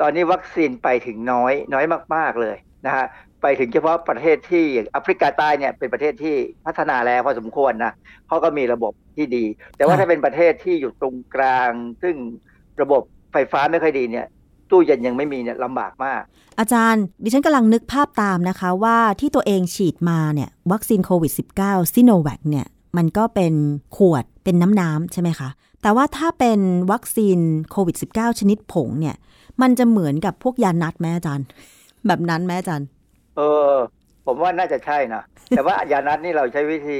[0.00, 1.84] ตอนนี้วัคซีนไปถึงน้อยน้อย
[2.14, 3.06] มาก ๆเลยนะฮะ
[3.42, 6.36] ไปถึงเฉพาะประเทศที่แอฟริกาใต้เนี่ยเป็นประเทศที่
[6.66, 7.92] พัฒนาแล้วพอสมควรนะ
[8.28, 9.44] เขาก็มีระบบที่ดี
[9.76, 11.70] แต่ว่าถ้าเป็นประเทศที่อยู่ตรงกลาง
[12.02, 12.14] ซึ่ง
[12.82, 14.26] ระบบไฟฟ้าไม่ค่อยดีเนี่ย
[14.70, 16.22] ตู้เย็นยังไม่มีเนี่ยลำบากมาก
[16.58, 21.32] อาจารย์ ดิฉันกำลังนึกภาพตามนะคะว่าที่ตัวเองฉีดมาเนี่ยวัคซีนโควิด
[21.62, 22.66] -19 ซิโนแวคเนี่ย
[22.96, 23.54] มันก็เป็น
[23.96, 25.48] ขวดเป็นน้ำน้ำใช่ไหมคะ
[25.82, 26.60] แต่ว่าถ้าเป็น
[26.92, 27.38] วัคซีน
[27.70, 29.16] โควิด -19 ชนิดผงเนี่ย
[29.60, 31.46] มันจะเหมือนกับพวกยานัดแม่อาจารย์
[32.06, 32.86] แบบนั้นแม่อาจารย์
[33.38, 33.72] เออ
[34.26, 36.98] ผมว่าน่าจะใช่นะแต่ว่ายานัดนี่เราใช้วิธี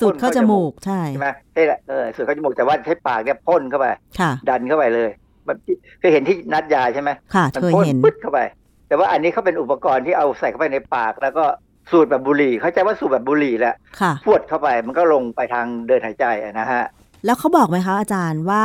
[0.00, 3.86] สูดเข้าจมูกใช่ใช่ไหมใช่เออสูดเข้าจมูกแต่ว่าใช้ปากเนี่ยพ่นเข้าไป
[4.48, 5.10] ดันเข้าไปเลย
[5.46, 5.56] มัน
[6.00, 8.40] เคยเห็นที่นัดยาใช่ไหมค่ะเคยเห็นปึ๊ดเข้าไป
[8.88, 11.44] แต่ว่าอันนี้เขาเป็นอุปกรณ์ที่เอาใส่เข้าไปในปาก แล้วก็
[11.90, 13.74] สูดแบบบุหรี่ เข้าใจว่าสูดแบบบุหรี่แหละ
[14.24, 16.84] พวดเข้าไปมันก็ลงไปทางเดินหายใจนะฮะ
[17.24, 18.64] แล้วเขาบอกไหมคะอาจารย์ว่า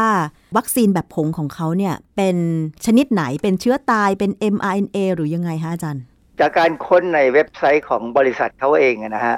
[0.58, 2.38] วัคซีนแบบผงของเขาเนี่ยเป็น
[2.86, 6.04] ชนิดไหนเป็นเชื้อตายเป็น mRNA หรือยังไงคะอาจารย์
[6.42, 9.38] จากการค้นในเว็บไซต์ของบริษัทเขาเองนะฮะ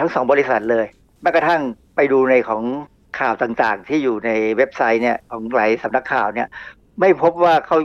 [0.00, 0.86] ทั้งสองบริษัทเลย
[1.22, 1.60] แม้กระทั่ง
[1.96, 2.62] ไปดูในของ
[3.18, 6.48] ข่าวต่างๆ ที่อยู่ในเว็บไซต์เนี่ยของหลายสำนักข่าวเนี่ย
[7.00, 7.76] ไม่พบว่าเขา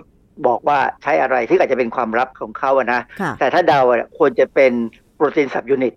[0.48, 3.02] บอกว่าใช้อะไรที่อาจจะเป็นความลับของเขาอะนะ
[3.40, 3.80] แต่ถ้าเดา
[4.18, 4.72] ควรจะเป็น
[5.16, 5.94] โปรตีนสับยูนิต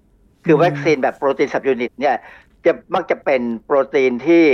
[0.46, 2.16] คือวัคซีนแบบโปรตีนสับยูนิตเนี่ย
[2.66, 4.44] จะมักจะเป็นโปรตีนที่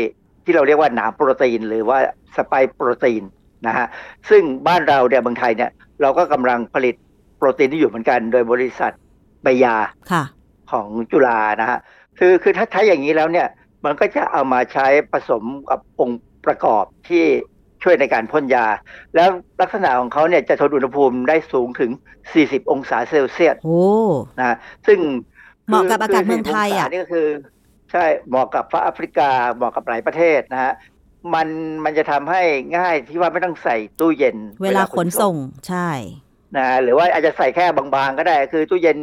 [0.44, 1.98] ที่เราเรียกว่าหนามโปรตีน หรือว่า
[2.36, 3.22] สไปโปรตีน
[3.66, 3.86] นะฮะ
[4.30, 5.70] ซึ่งบ้านเราเนี่ยเมืองไทยเนี่ย
[6.00, 6.94] เราก็กำลังผลิต
[7.36, 8.92] โปรตีนที่อยู่เหมือนกัน โดยบริษัท
[9.42, 9.76] ใบยา
[10.70, 11.78] ของจุฬานะฮะ
[12.18, 13.48] คือคือถ้าใช้อย่างนี้แล้วเนี่ย
[13.84, 17.24] มันก็จะเอามาใช้ผสมกับองค์ประกอบที่
[17.82, 18.66] ช่วยในการพ่นยา
[19.14, 19.28] แล้ว
[19.60, 21.90] ลักษณะของเขาเนี่ยจะทนอุณหภูมิได้สูงถึง
[22.30, 23.82] 40 องศาเซลเซียสโอ้
[24.38, 24.56] นะ
[24.86, 24.98] ซึ่ง
[25.66, 27.28] เหมาะกับอากาศเมืองไทยอะนี่ก็คือ
[27.92, 30.72] ใช่เหมาะกับแอฟริกาเหมาะกับหลายประเทศนะฮะ
[31.34, 31.48] มัน
[31.84, 32.42] มันจะทำให้
[32.76, 35.36] ง่ายที่ว่าไม่ต้องใส่ตู้เย็น เวลาขนส่ง
[35.68, 35.90] ใช่
[36.58, 38.98] นะหรือว่าอาจจะใส่แค่บางๆ ก็ได้ คือตู้เย็น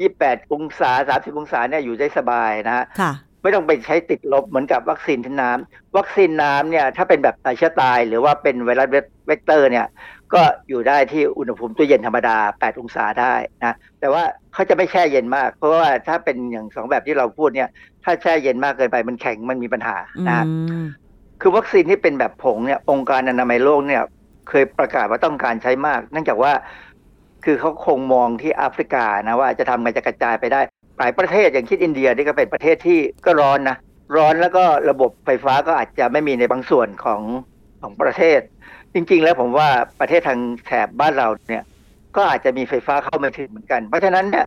[0.00, 2.86] 28 องศา 30 องศาเนี่ยอยู่ได้สบายนะฮะ
[3.42, 8.88] ไม่ต้องไปใช้ติดลบเหมือนกับวัคซีนน้ำวัคซีนน้ำเนี่ยถ้าเป็นแบบเชื้อตาย หรือว่าเป็นไวรัส
[9.26, 9.86] เวกเตอร์เนี่ย
[10.34, 13.34] ก็อยู่ได้ที่อุณหภูมิตู้เย็นธรรมดา 8 องศาได้
[13.64, 17.68] นะ แต่ว่าเขาจะไม่แช่เย็นมาก เพราะว่าถ้าเป็นอย่างสองแบบที่เราพูดเนี่ย
[18.04, 19.96] ถ้าแช่เย็นมากเกินไปมันแข็งมันมีปัญหา
[20.28, 20.44] นะ
[21.40, 24.02] คือวัคซีนที่เป็นแบบผงเนี่ยองค์การอนามัยโลกเนี่ย
[24.48, 26.52] เคยประกาศว่าต้องการใช้มาก เนื่องจากว่า
[27.46, 30.60] คือเขาคงมองที่แอฟริกานะว่าจะทำไงจะกระจายไปได้
[30.98, 33.76] หลายประเทศอย่างคิดอินเดียนี่ก็เป็นประเทศที่ก็ร้อนนะ
[34.16, 37.20] ร้อนแล้วก็ระบบไฟฟ้าก็อาจจะไม่มีในบางส่วนของ
[37.82, 38.40] ของประเทศ
[38.94, 39.68] จริง ๆ แล้วผมว่า
[40.00, 41.64] ประเทศทางแถบบ้านเราเนี่ย
[42.16, 44.44] ก็อาจจะมีไฟฟ้าเข้ามาถึงเหมือนกัน เพราะฉะนั้นเนี่ย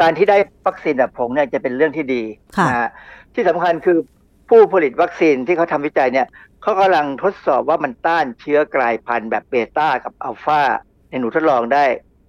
[0.00, 2.22] การที่ได้วัคซีนแบบผงเนี่ยจะเป็นเรื่องที่ดี
[2.68, 2.90] นะฮะ
[3.34, 3.98] ที่สำคัญคือ
[4.48, 6.26] ผู้ผลิตวัคซีนที่เขาทำวิจัยเนี่ย
[6.62, 10.62] เขากำลังทดสอบว่ามันต้านเชื้อกลายพันธุ์แบบเบต้ากับอัลฟา
[11.08, 11.84] ในหนูทดลองได้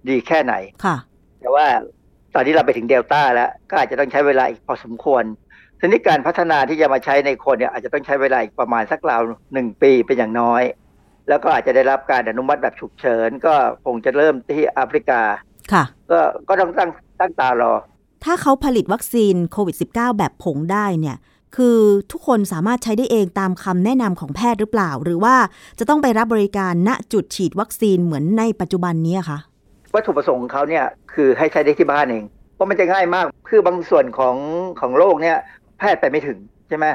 [0.08, 0.96] ดีแค่ไหนค่ะ
[1.40, 1.66] แต่ว่า
[2.34, 5.24] ตอนนี้เราไปถึงเดลต้าแล้ว ก็อาจจะต้องใช้เวลาอีกพอสมควร
[5.80, 9.22] ทีนี้การพัฒนาที่จะมาใช้ในคนเนี่ยอาจจะต้องใช้เวลาอีกประมาณสักราว
[9.52, 10.62] หนึ่งปีเป็นอย่างน้อย
[11.28, 15.20] แล้วก็อาจจะได้รับการอนุมัติแบบฉุกเฉิน ก็คงจะเริ่มที่แอฟริกา
[15.72, 16.90] ค่ะ ก็ก็ต้องตั้ง
[17.20, 17.72] ตั้งตารอ
[18.24, 21.16] ถ้าเขาผลิตวัคซีนโควิด -19 แบบผงได้เนี่ย
[21.56, 21.78] คือ
[22.12, 25.36] ทุกคนสามารถใช้ได้เองตามคำแนะนำของแพทย์หรือเปล่า หรือว่า
[25.78, 29.38] จะต้องไปรับบริการณจุดฉีดวัคซีนเหมือนในปัจจุบันนี้คะ
[29.94, 32.24] วัตถุประสงค์ของเขาเนี่ยคือให้ใช้ได้ที่บ้านเอง
[32.54, 34.36] เพราะมันจะง่ายมาก คือบางส่วนของ
[34.80, 35.36] ของโลกเนี่ย
[35.78, 36.38] แพทย์ไปไม่ถึง
[36.68, 36.86] ใช่ไหม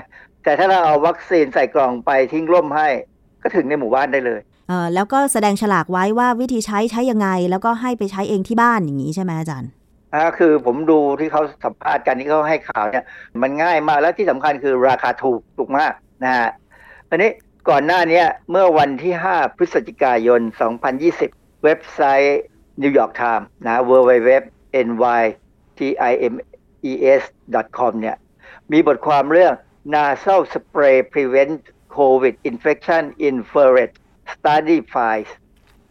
[0.43, 2.87] แต่ถ้าเราเอาวัคซีนใส่กล่องไปทิ้งร่มให้
[3.43, 4.39] ก็ถึงในหมู่บ้านได้เลย
[4.69, 9.71] เออแล้วก็แสดงฉลากไว้ว่าวิธีใช้ใช้ยังไง แล้วก็ให้ไปใช้เองที่บ้านอย่างนี้ใช่ไหมอาจารย์
[10.13, 13.05] อ่าคือผมดูที่เขาสัมภาษณ์กันที่เขาให้ข่าวเนี่ย
[13.41, 15.93] มันง่ายมากแล้วที่สำคัญคือราคาถูกถูกมาก
[16.23, 16.49] นะฮะ
[17.09, 17.29] อันนี้
[17.69, 20.41] ก่อนหน้านี้เมื่อวันที่ 5 พฤศจิกายน
[21.01, 22.41] 2020 เว็บไซต์
[22.81, 24.29] New York Times นะ www
[24.87, 25.23] ny
[25.79, 26.39] times
[27.77, 28.17] com เนี่ย
[28.71, 29.53] มีบทความเรื่อง
[29.93, 31.55] nasal spray prevent
[31.95, 33.91] covid infection in ferret
[34.33, 35.31] study files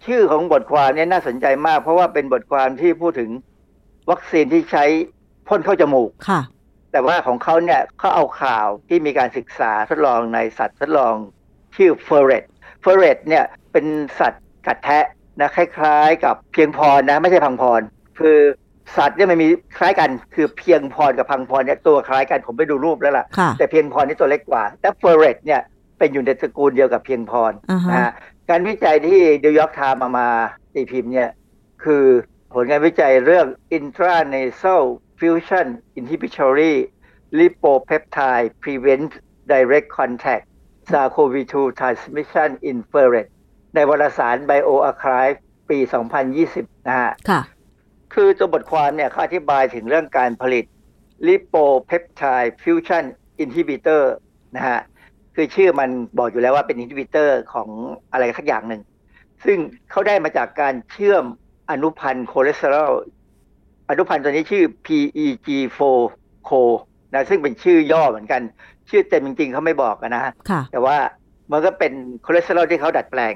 [0.05, 3.31] ชื่อของบทความนี้น่าสนใจมาก เพราะว่าเป็นบทความที่พูดถึง
[4.11, 4.85] วัคซีนที่ใช้
[5.49, 6.41] พ่นเข้าจมูกค่ะ
[6.93, 11.15] แต่ว่าของเขาเนี่ยเขาเอาข่าวที่มีการศึกษาทดลองในสัตว์ทดลอง
[11.77, 12.45] ชื่อ ferret
[12.81, 13.87] ferret เนี่ยเป็น
[14.19, 15.07] สัตว์กัดแทะ
[15.41, 17.81] นะคล้ายๆ กับเพียงพอนนะ ไม่ใช่พังพอน
[18.19, 18.39] คือ
[18.97, 23.27] สัตว์เนี่ยมันมีคล้ายกันคือเพียงพอนกับพังพอนเนี่ยตัวคล้ายกันผมไปดูรูปแล้วล่ะ
[23.59, 25.61] แต่เพียงพอนนี่ตัวเล็กกว่า แต่ ferret เนี่ย
[25.99, 27.53] เป็นอยู่ในตระกูลเดียวกับเพียงพอน
[27.91, 28.13] นะฮะ
[28.51, 30.29] การวิจัยที่ The New York Times มามา
[30.75, 31.31] ตีพิมพ์เนี่ย
[31.85, 32.05] คือ
[32.53, 33.47] ผลการวิจัยเรื่อง
[33.79, 34.85] intranasal
[35.19, 35.67] fusion
[35.99, 36.75] inhibitory
[37.39, 39.11] lipopeptide prevent
[39.53, 40.45] direct contact
[40.91, 43.29] SARS-CoV-2 transmission in ferret
[43.75, 45.39] ในวารสาร BioArchive
[45.71, 45.79] ปี
[46.33, 47.41] 2020 นะฮะค่ะ
[48.15, 50.65] คือตัวบทความเนี่ยเขาอธิบายถึงเรื่องการผลิต
[51.27, 53.05] lipopeptide fusion
[53.43, 54.03] inhibitor
[54.57, 54.81] นะฮะ
[55.35, 57.69] คือชื่อมันบอกอยู่แล้วว่าเป็น inhibitor ของ
[58.13, 58.83] อะไรสักอย่างหนึ่ง
[59.45, 59.59] ซึ่ง
[59.91, 61.25] เขาได้มาจากการเชื่อม
[61.71, 62.93] อนุพันธ์คอเลสเตอรอล
[63.91, 65.81] อนุพันธ์ตัวนี้ชื่อ PEG4
[66.49, 66.63] chol
[67.13, 68.43] นะซึ่งเป็นชื่อย่อเหมือนกัน
[68.91, 70.33] ชื่อเต็มจริง ๆเขาไม่บอกนะฮะ
[70.73, 70.97] แต่ว่า
[71.53, 71.93] มันก็เป็น
[72.27, 73.35] คอเลสเตอรอลที่เขาดัดแปลง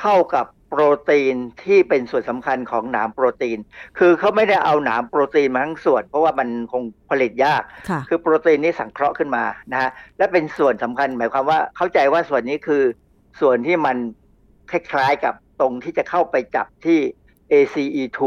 [0.00, 3.58] เข้ากับโปรตีนที่เป็นส่วนสำคัญของหนามโปรตีน
[3.98, 7.62] คือเขาไม่ได้เอาหนามโปรตีนมาทั้งส่วน เพราะว่ามันคงผลิตยาก
[8.08, 12.82] คือโปรตีนนี้สังเคราะห์ขึ้นมานะฮะ และเป็นส่วนสำคัญหมายความว่าเข้าใจว่าส่วนนี้คือ
[13.40, 13.96] ส่วนที่มัน
[14.70, 16.98] คล้ายๆกับตรงที่จะเข้าไปจับที่
[17.52, 18.18] ACE2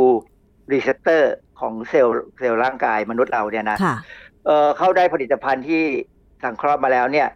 [0.72, 1.24] receptor
[1.60, 4.48] ของเซลล์เซลล์ร่างกายมนุษย์เราเนี่ยนะ
[4.78, 5.84] เขาได้ผลิตภัณฑ์ที่
[6.44, 7.28] สังเคราะห์มาแล้วเนี่ย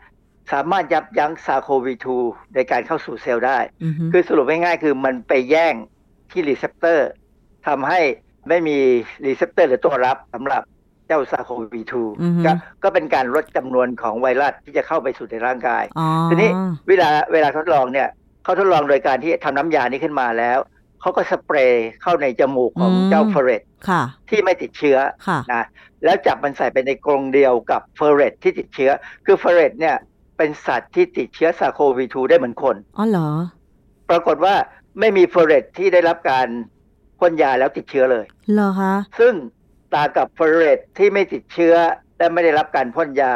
[0.51, 3.57] สามารถยับยั้ง SARS-CoV-2ในการเข้าสู่เซลล์ได้
[4.11, 5.73] คือสรุปง่ายๆคือมันไปแย่ง
[6.31, 7.09] ที่ receptor
[7.67, 7.99] ทำให้
[8.49, 8.77] ไม่มี
[9.25, 10.61] receptor หรือตัวรับสำหรับ
[11.07, 12.51] เจ้า SARS-CoV-2 ก็
[12.83, 15.83] ก็เป็นการลดจำนวนของไวรัสที่จะเข้าไปสู่ในร่างกาย
[16.29, 16.51] ทีนี้
[16.87, 18.09] เวลาเวลาทดลองเนี่ย
[18.43, 20.59] เขาทดลองโดยการที่ทำน้ำยานี้ขึ้นมาแล้ว
[21.01, 23.61] เขาก็สเปรย์เข้าในจมูกของเจ้า ferret
[24.29, 24.97] ที่ไม่ติดเชื้อ
[25.53, 25.65] นะ
[26.03, 28.91] แล้วจับมันใส่ไปในกรงเดียวกับ ferret ที่ติดเชื้อ
[29.25, 29.95] คือ ferret เนี่ย
[30.37, 33.29] เป็นสัตว์ที่ติดเชื้อ SARS-CoV-2 ได้เหมือนคน อ๋อเหรอ
[34.09, 34.55] ปรากฏว่า
[34.99, 36.47] ไม่มีเฟเรตที่ได้รับการ
[37.19, 39.33] พ่นยาแล้วติดเชื้อเลย เหรอคะ ซึ่ง
[39.93, 41.73] ตากับเฟเรตที่ไม่ติดเชื้อ
[42.17, 43.33] และไม่ได้รับการพ่นยา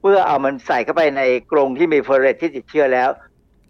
[0.00, 1.22] เพื่อเอามันใส่เข้าไปใน
[1.52, 3.08] กรงที่มีเฟเรตที่ติดเชื้อแล้ว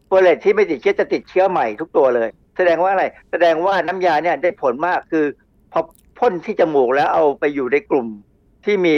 [0.06, 5.24] เฟเรตที่ไม่ติดเชื้อจะติดเชื้อใหม่ทุกตัวเลย แสดงว่าอะไร แสดงว่าน้ำยาเนี่ยได้ผลมากคือ
[5.72, 5.80] พอ
[6.18, 8.06] พ่นที่จมูกแล้วเอาไปอยู่ในกลุ่ม
[8.64, 8.96] ที่มี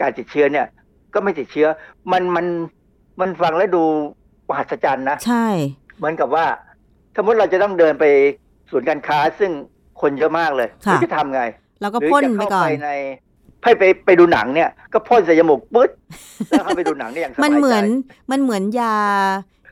[0.00, 0.66] การติดเชื้อเนี่ย
[1.14, 1.68] ก็ไม่ติดเชื้อ
[2.12, 2.46] มันมัน
[3.20, 3.84] มันฟังแล้วดู
[4.48, 5.46] มหัศจรรย์นะ ใช่
[5.98, 6.44] เหมือนกับว่า
[7.16, 8.04] สมมติเราจะต้องเดินไป
[8.70, 9.50] ศูนย์การค้าซึ่ง
[10.00, 10.68] คนเยอะมากเลย
[11.04, 11.42] จะทำไง
[11.80, 12.90] เราก็พ่นไปก่อนใน
[13.62, 15.90] ให้ไปไปดูหนังเนี่ย ก็พ่นใส่จมูกปึ๊ด
[16.48, 17.84] แล้วเข้าไปดูหนังเนี่ยอย่างสบายใจมันเหมือน
[18.30, 18.96] มันเหมือนยา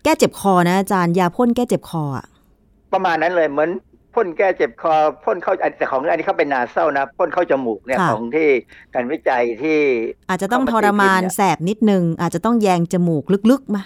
[0.05, 2.27] แก้เจ็บคอนะอาจารย์ยาพ่นแก้เจ็บคออะ
[2.93, 3.71] ประมาณนั้นเลยเหมือน
[4.15, 4.95] พ่นแก้เจ็บคอ
[5.25, 8.49] พ่นเข้าแต่ของอันนี้เขาเป็นนาเศร้านะพ่นเข้าจมูกเนี่ยของที่
[8.95, 9.79] การวิจัยที่
[10.29, 13.83] อาจจะต้องทรมานแสบนิดนึง อาจจะต้องแยงจมูกลึกๆมา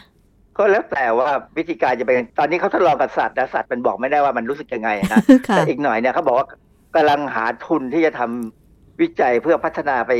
[0.58, 5.18] ก็แล้วแต่ว่าวิธีการจะเป็นตอนนี้เขาทดลองกับสัตว์แต่สัตว์มันบอกไม่ได้ว่ามันรู้สึกยังไงนะ
[5.56, 6.46] แต่อีกหน่อยเนี่ยเขาบอกว่า
[6.94, 10.12] กำลังหาทุนที่จะทำวิจัยเพื่อพัฒนาไป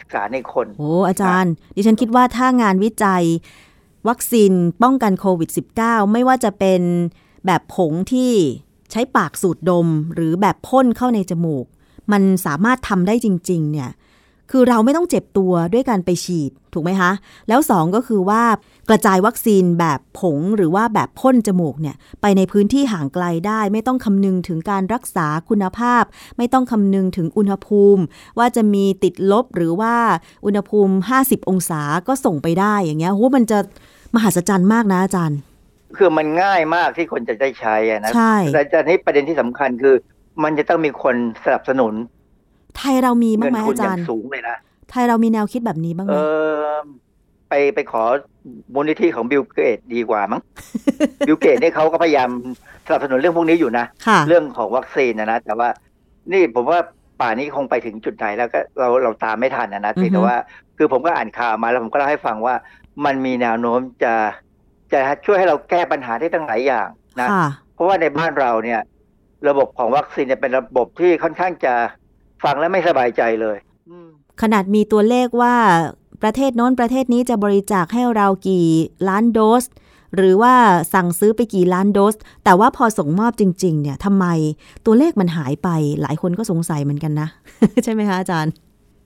[0.00, 3.24] ศึกษาในคนโอ้อาจารย์ ดิฉันคิดว่าถ้างานวิจัย
[4.08, 6.82] วัคซีนป้องกันโควิด -19 ไม่ว่าจะเป็น
[7.46, 8.32] แบบผงที่
[8.94, 11.64] ใช้ปากสูดดมหรือแบบพ่นเข้าในจมูก
[12.12, 13.90] มันสามารถทำได้จริง ๆ เนี่ย
[14.50, 17.10] คือเราไม่ต้องเจ็บตัวด้วยการไปฉีดถูกไหมคะ
[17.48, 18.42] แล้วสองก็คือว่า
[18.88, 26.04] กระจายวัคซีนแบบผงหรือว่าแบบพ่นจมูกเนี่ยไปในพื้นที่ห่างไกลได้ ไม่ต้องคำนึงถึงการรักษาคุณภาพ
[26.36, 28.02] ไม่ต้องคำนึงถึงอุณหภูมิ
[28.38, 29.94] ว่าจะมีติดลบหรือว่า
[30.46, 33.58] อุณหภูมิ 50 องศาก็ส่งไปได้อย่างเงี้ยโหมันจะ
[34.14, 35.38] มหัศจรรย์มากนะอาจารย์
[35.98, 39.94] คือมันง่ายมากที่คนจะได้ใช้นะใช่แต่ทีนี้ประเด็นที่สำคัญคือ
[40.42, 41.94] มันจะต้องมีคนสนับสนุน
[42.76, 44.56] ไทยเรามีบ้างไหมอาจารย์สูงเลยนะ
[44.90, 46.16] ไทยเรามีแนวคิดแบบนี้บ้างไหมเอ
[46.52, 46.82] อ
[47.48, 48.02] ไปไปขอ
[48.74, 50.42] มูลนิธิของบิลเกตส์ดีกว่ามั้ง
[51.26, 52.30] บิลเกตส์นี่เขาก็พยายาม
[52.86, 53.86] สนับสนุนเรื่องพวกนี้อยู่นะ
[54.28, 55.68] เรื่องของวัคซีนนะนะ แต่ว่า
[56.32, 56.80] นี่ผมว่า
[57.20, 60.36] ป่านนี้คงไปถึงจุดไหนแล้วก็เราเราตามไม่ทันนะนะแต่ว่า
[60.76, 62.54] คือผมก็อ่านข่าวมาแล้วผมก็เล่าให้ฟังว่า
[63.04, 64.14] มันมีแนวโน้มจะ
[64.94, 66.88] จะช่วยให้เราแก้ปัญหาได้ตั้งหลายอย่าง
[67.20, 67.28] นะ
[67.74, 68.80] เพราะว่าในบ้านเราเนี่ย
[69.48, 71.74] ระบบของวัคซีนเนี่ยเป็นระบบที่ค่อนข้างจะ
[72.44, 73.56] ฟังแล้วไม่สบายใจเลย
[74.42, 75.54] ขนาดมีตัวเลขว่า
[76.22, 78.66] ประเทศโน้นประเทศนี้จะบริจาคให้เรากี่
[79.08, 79.64] ล้านโดส
[80.16, 80.54] หรือว่า
[80.94, 82.14] สั่งซื้อไปกี่ล้านโดส
[82.44, 84.26] แต่ว่าพอส่งมอบจริง ๆ เนี่ยทำไม
[84.86, 85.68] ตัวเลขมันหายไป
[86.02, 87.28] หลายคนก็สงสัยเหมือนกันนะ
[87.84, 88.52] ใช่ไหมคะอาจารย์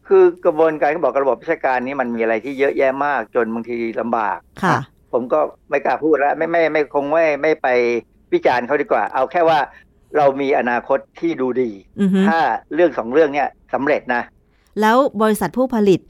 [0.09, 4.79] คือกระบวนการเขาบอกระบบราชการนี้มันมีอะไรที่เยอะแยะมากจนบางทีลำบากค่ะ
[5.13, 5.41] ผมก็
[5.71, 7.69] ไม่กล้าพูดแล้ว ไม่ไม่ไม่คงไม่ไม่ไป
[8.33, 9.59] วิจารณ์เขาดีกว่า เอาแค่ว่า
[10.17, 12.39] เรามีอนาคตที่ดูดีอือฮึถ้า
[12.75, 14.23] เรื่องสองเรื่องเนี้ยสำเร็จนะ
[14.81, 16.01] แล้วบริษัทผู้ผลิต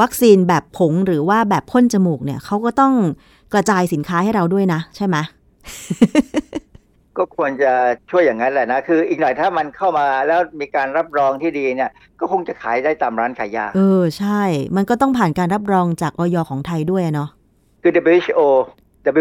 [0.00, 2.94] วัคซีนแบบผงหรือว่าแบบพ่นจมูกเนี่ยเขาก็ต้อง
[3.52, 5.16] กระจายสินค้าให้เราด้วยนะ ใช่ไหม
[7.18, 7.72] ก็ควรจะ
[8.10, 11.90] ช่วยอย่างนั้นแหละนะ คืออีกหน่อยถ้ามันเข้ามาแล้วมีการรับรองที่ดีเนี่ย
[12.20, 14.42] ก็คงจะขายได้ตามร้านขายยา เออ ใช่
[14.76, 17.30] มันก็ต้องผ่านการรับรองจากออยของไทยด้วยอะเนาะ
[17.82, 18.40] คือ WHO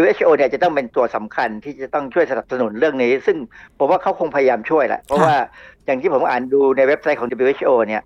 [0.02, 3.38] WHO เนี่ยจะต้องเป็นตัวสำคัญที่จะต้องช่วยสนับสนุนเรื่องนี้ ซึ่ง
[3.78, 5.36] ผมว่าเขาคงพยายามช่วยแหละ เพราะว่า
[5.86, 8.02] อย่างที่ผมอ่านดูในเว็บไซต์ของ WHO เนี่ย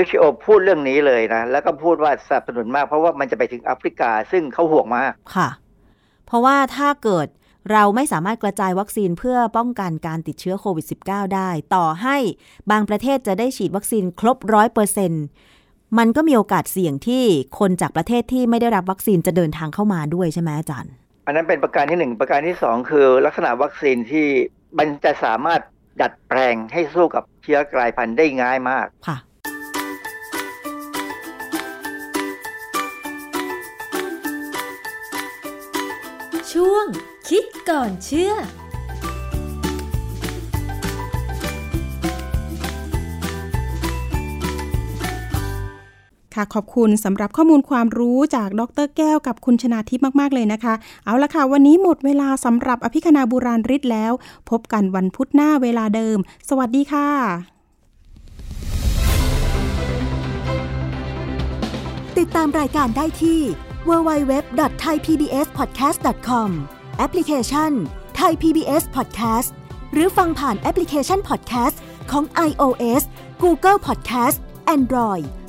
[0.00, 5.48] WHO พูดเรื่องนี้เลยนะ แล้วก็พูดว่าสนับสนุนมาก เพราะว่ามันจะไปถึงแอฟริกา ซึ่งเขาห่วงมากค่ะ
[6.26, 7.28] เพราะว่าถ้าเกิด
[7.72, 12.16] เราไม่สามารถกระจายวัคซีนเพื่อป้องกันการติดเชื้อโควิด -19 ได้ ต่อให้
[12.70, 15.12] บางประเทศจะได้ฉีดวัคซีนครบร้อยเปอร์เซ็น
[15.98, 17.24] มันก็มีโอกาสเสี่ยงที่
[17.58, 20.92] คนจากประเทศที่ไม่ได้รับวัคซีนจะเดินทางเข้ามาด้วยใช่ไหมอาจารย์
[21.26, 24.26] อันนั้นเป็นประการที่หนึ่งประการที่สองคือ ลักษณะวัคซีนที่
[24.78, 25.60] มันจะสามารถ
[26.00, 29.16] ดัดแปลงให้สู้กับเชื้อกลายพันธุ์ได้ง่ายมากค่ะ
[36.52, 36.86] ช่วง
[37.28, 38.34] คิดก่อนเชื่อ
[46.34, 50.74] ค่ะขอบคุณสำหรับข้อมูลความรู้จากดรแก้วกับคุณชนาทิพย์มากๆเลยนะคะ
[51.04, 54.12] เอาละค่ะ วันนี้หมดเวลาสำหรับอภิคณาบุราริศแล้ว
[54.50, 56.18] พบกันวันพุธหน้าเวลาเดิม
[56.48, 57.08] สวัสดีค่ะ
[62.18, 63.40] ติดตามรายการได้ที่
[63.88, 66.50] www.thaipbspodcast.com
[66.98, 67.72] แอปพลิเคชัน
[68.20, 69.50] Thai PBS Podcast
[69.92, 71.76] หรือฟังผ่านแอปพลิเคชัน Podcast
[72.10, 73.02] ของ iOS
[73.42, 74.36] Google Podcast
[74.76, 75.26] Android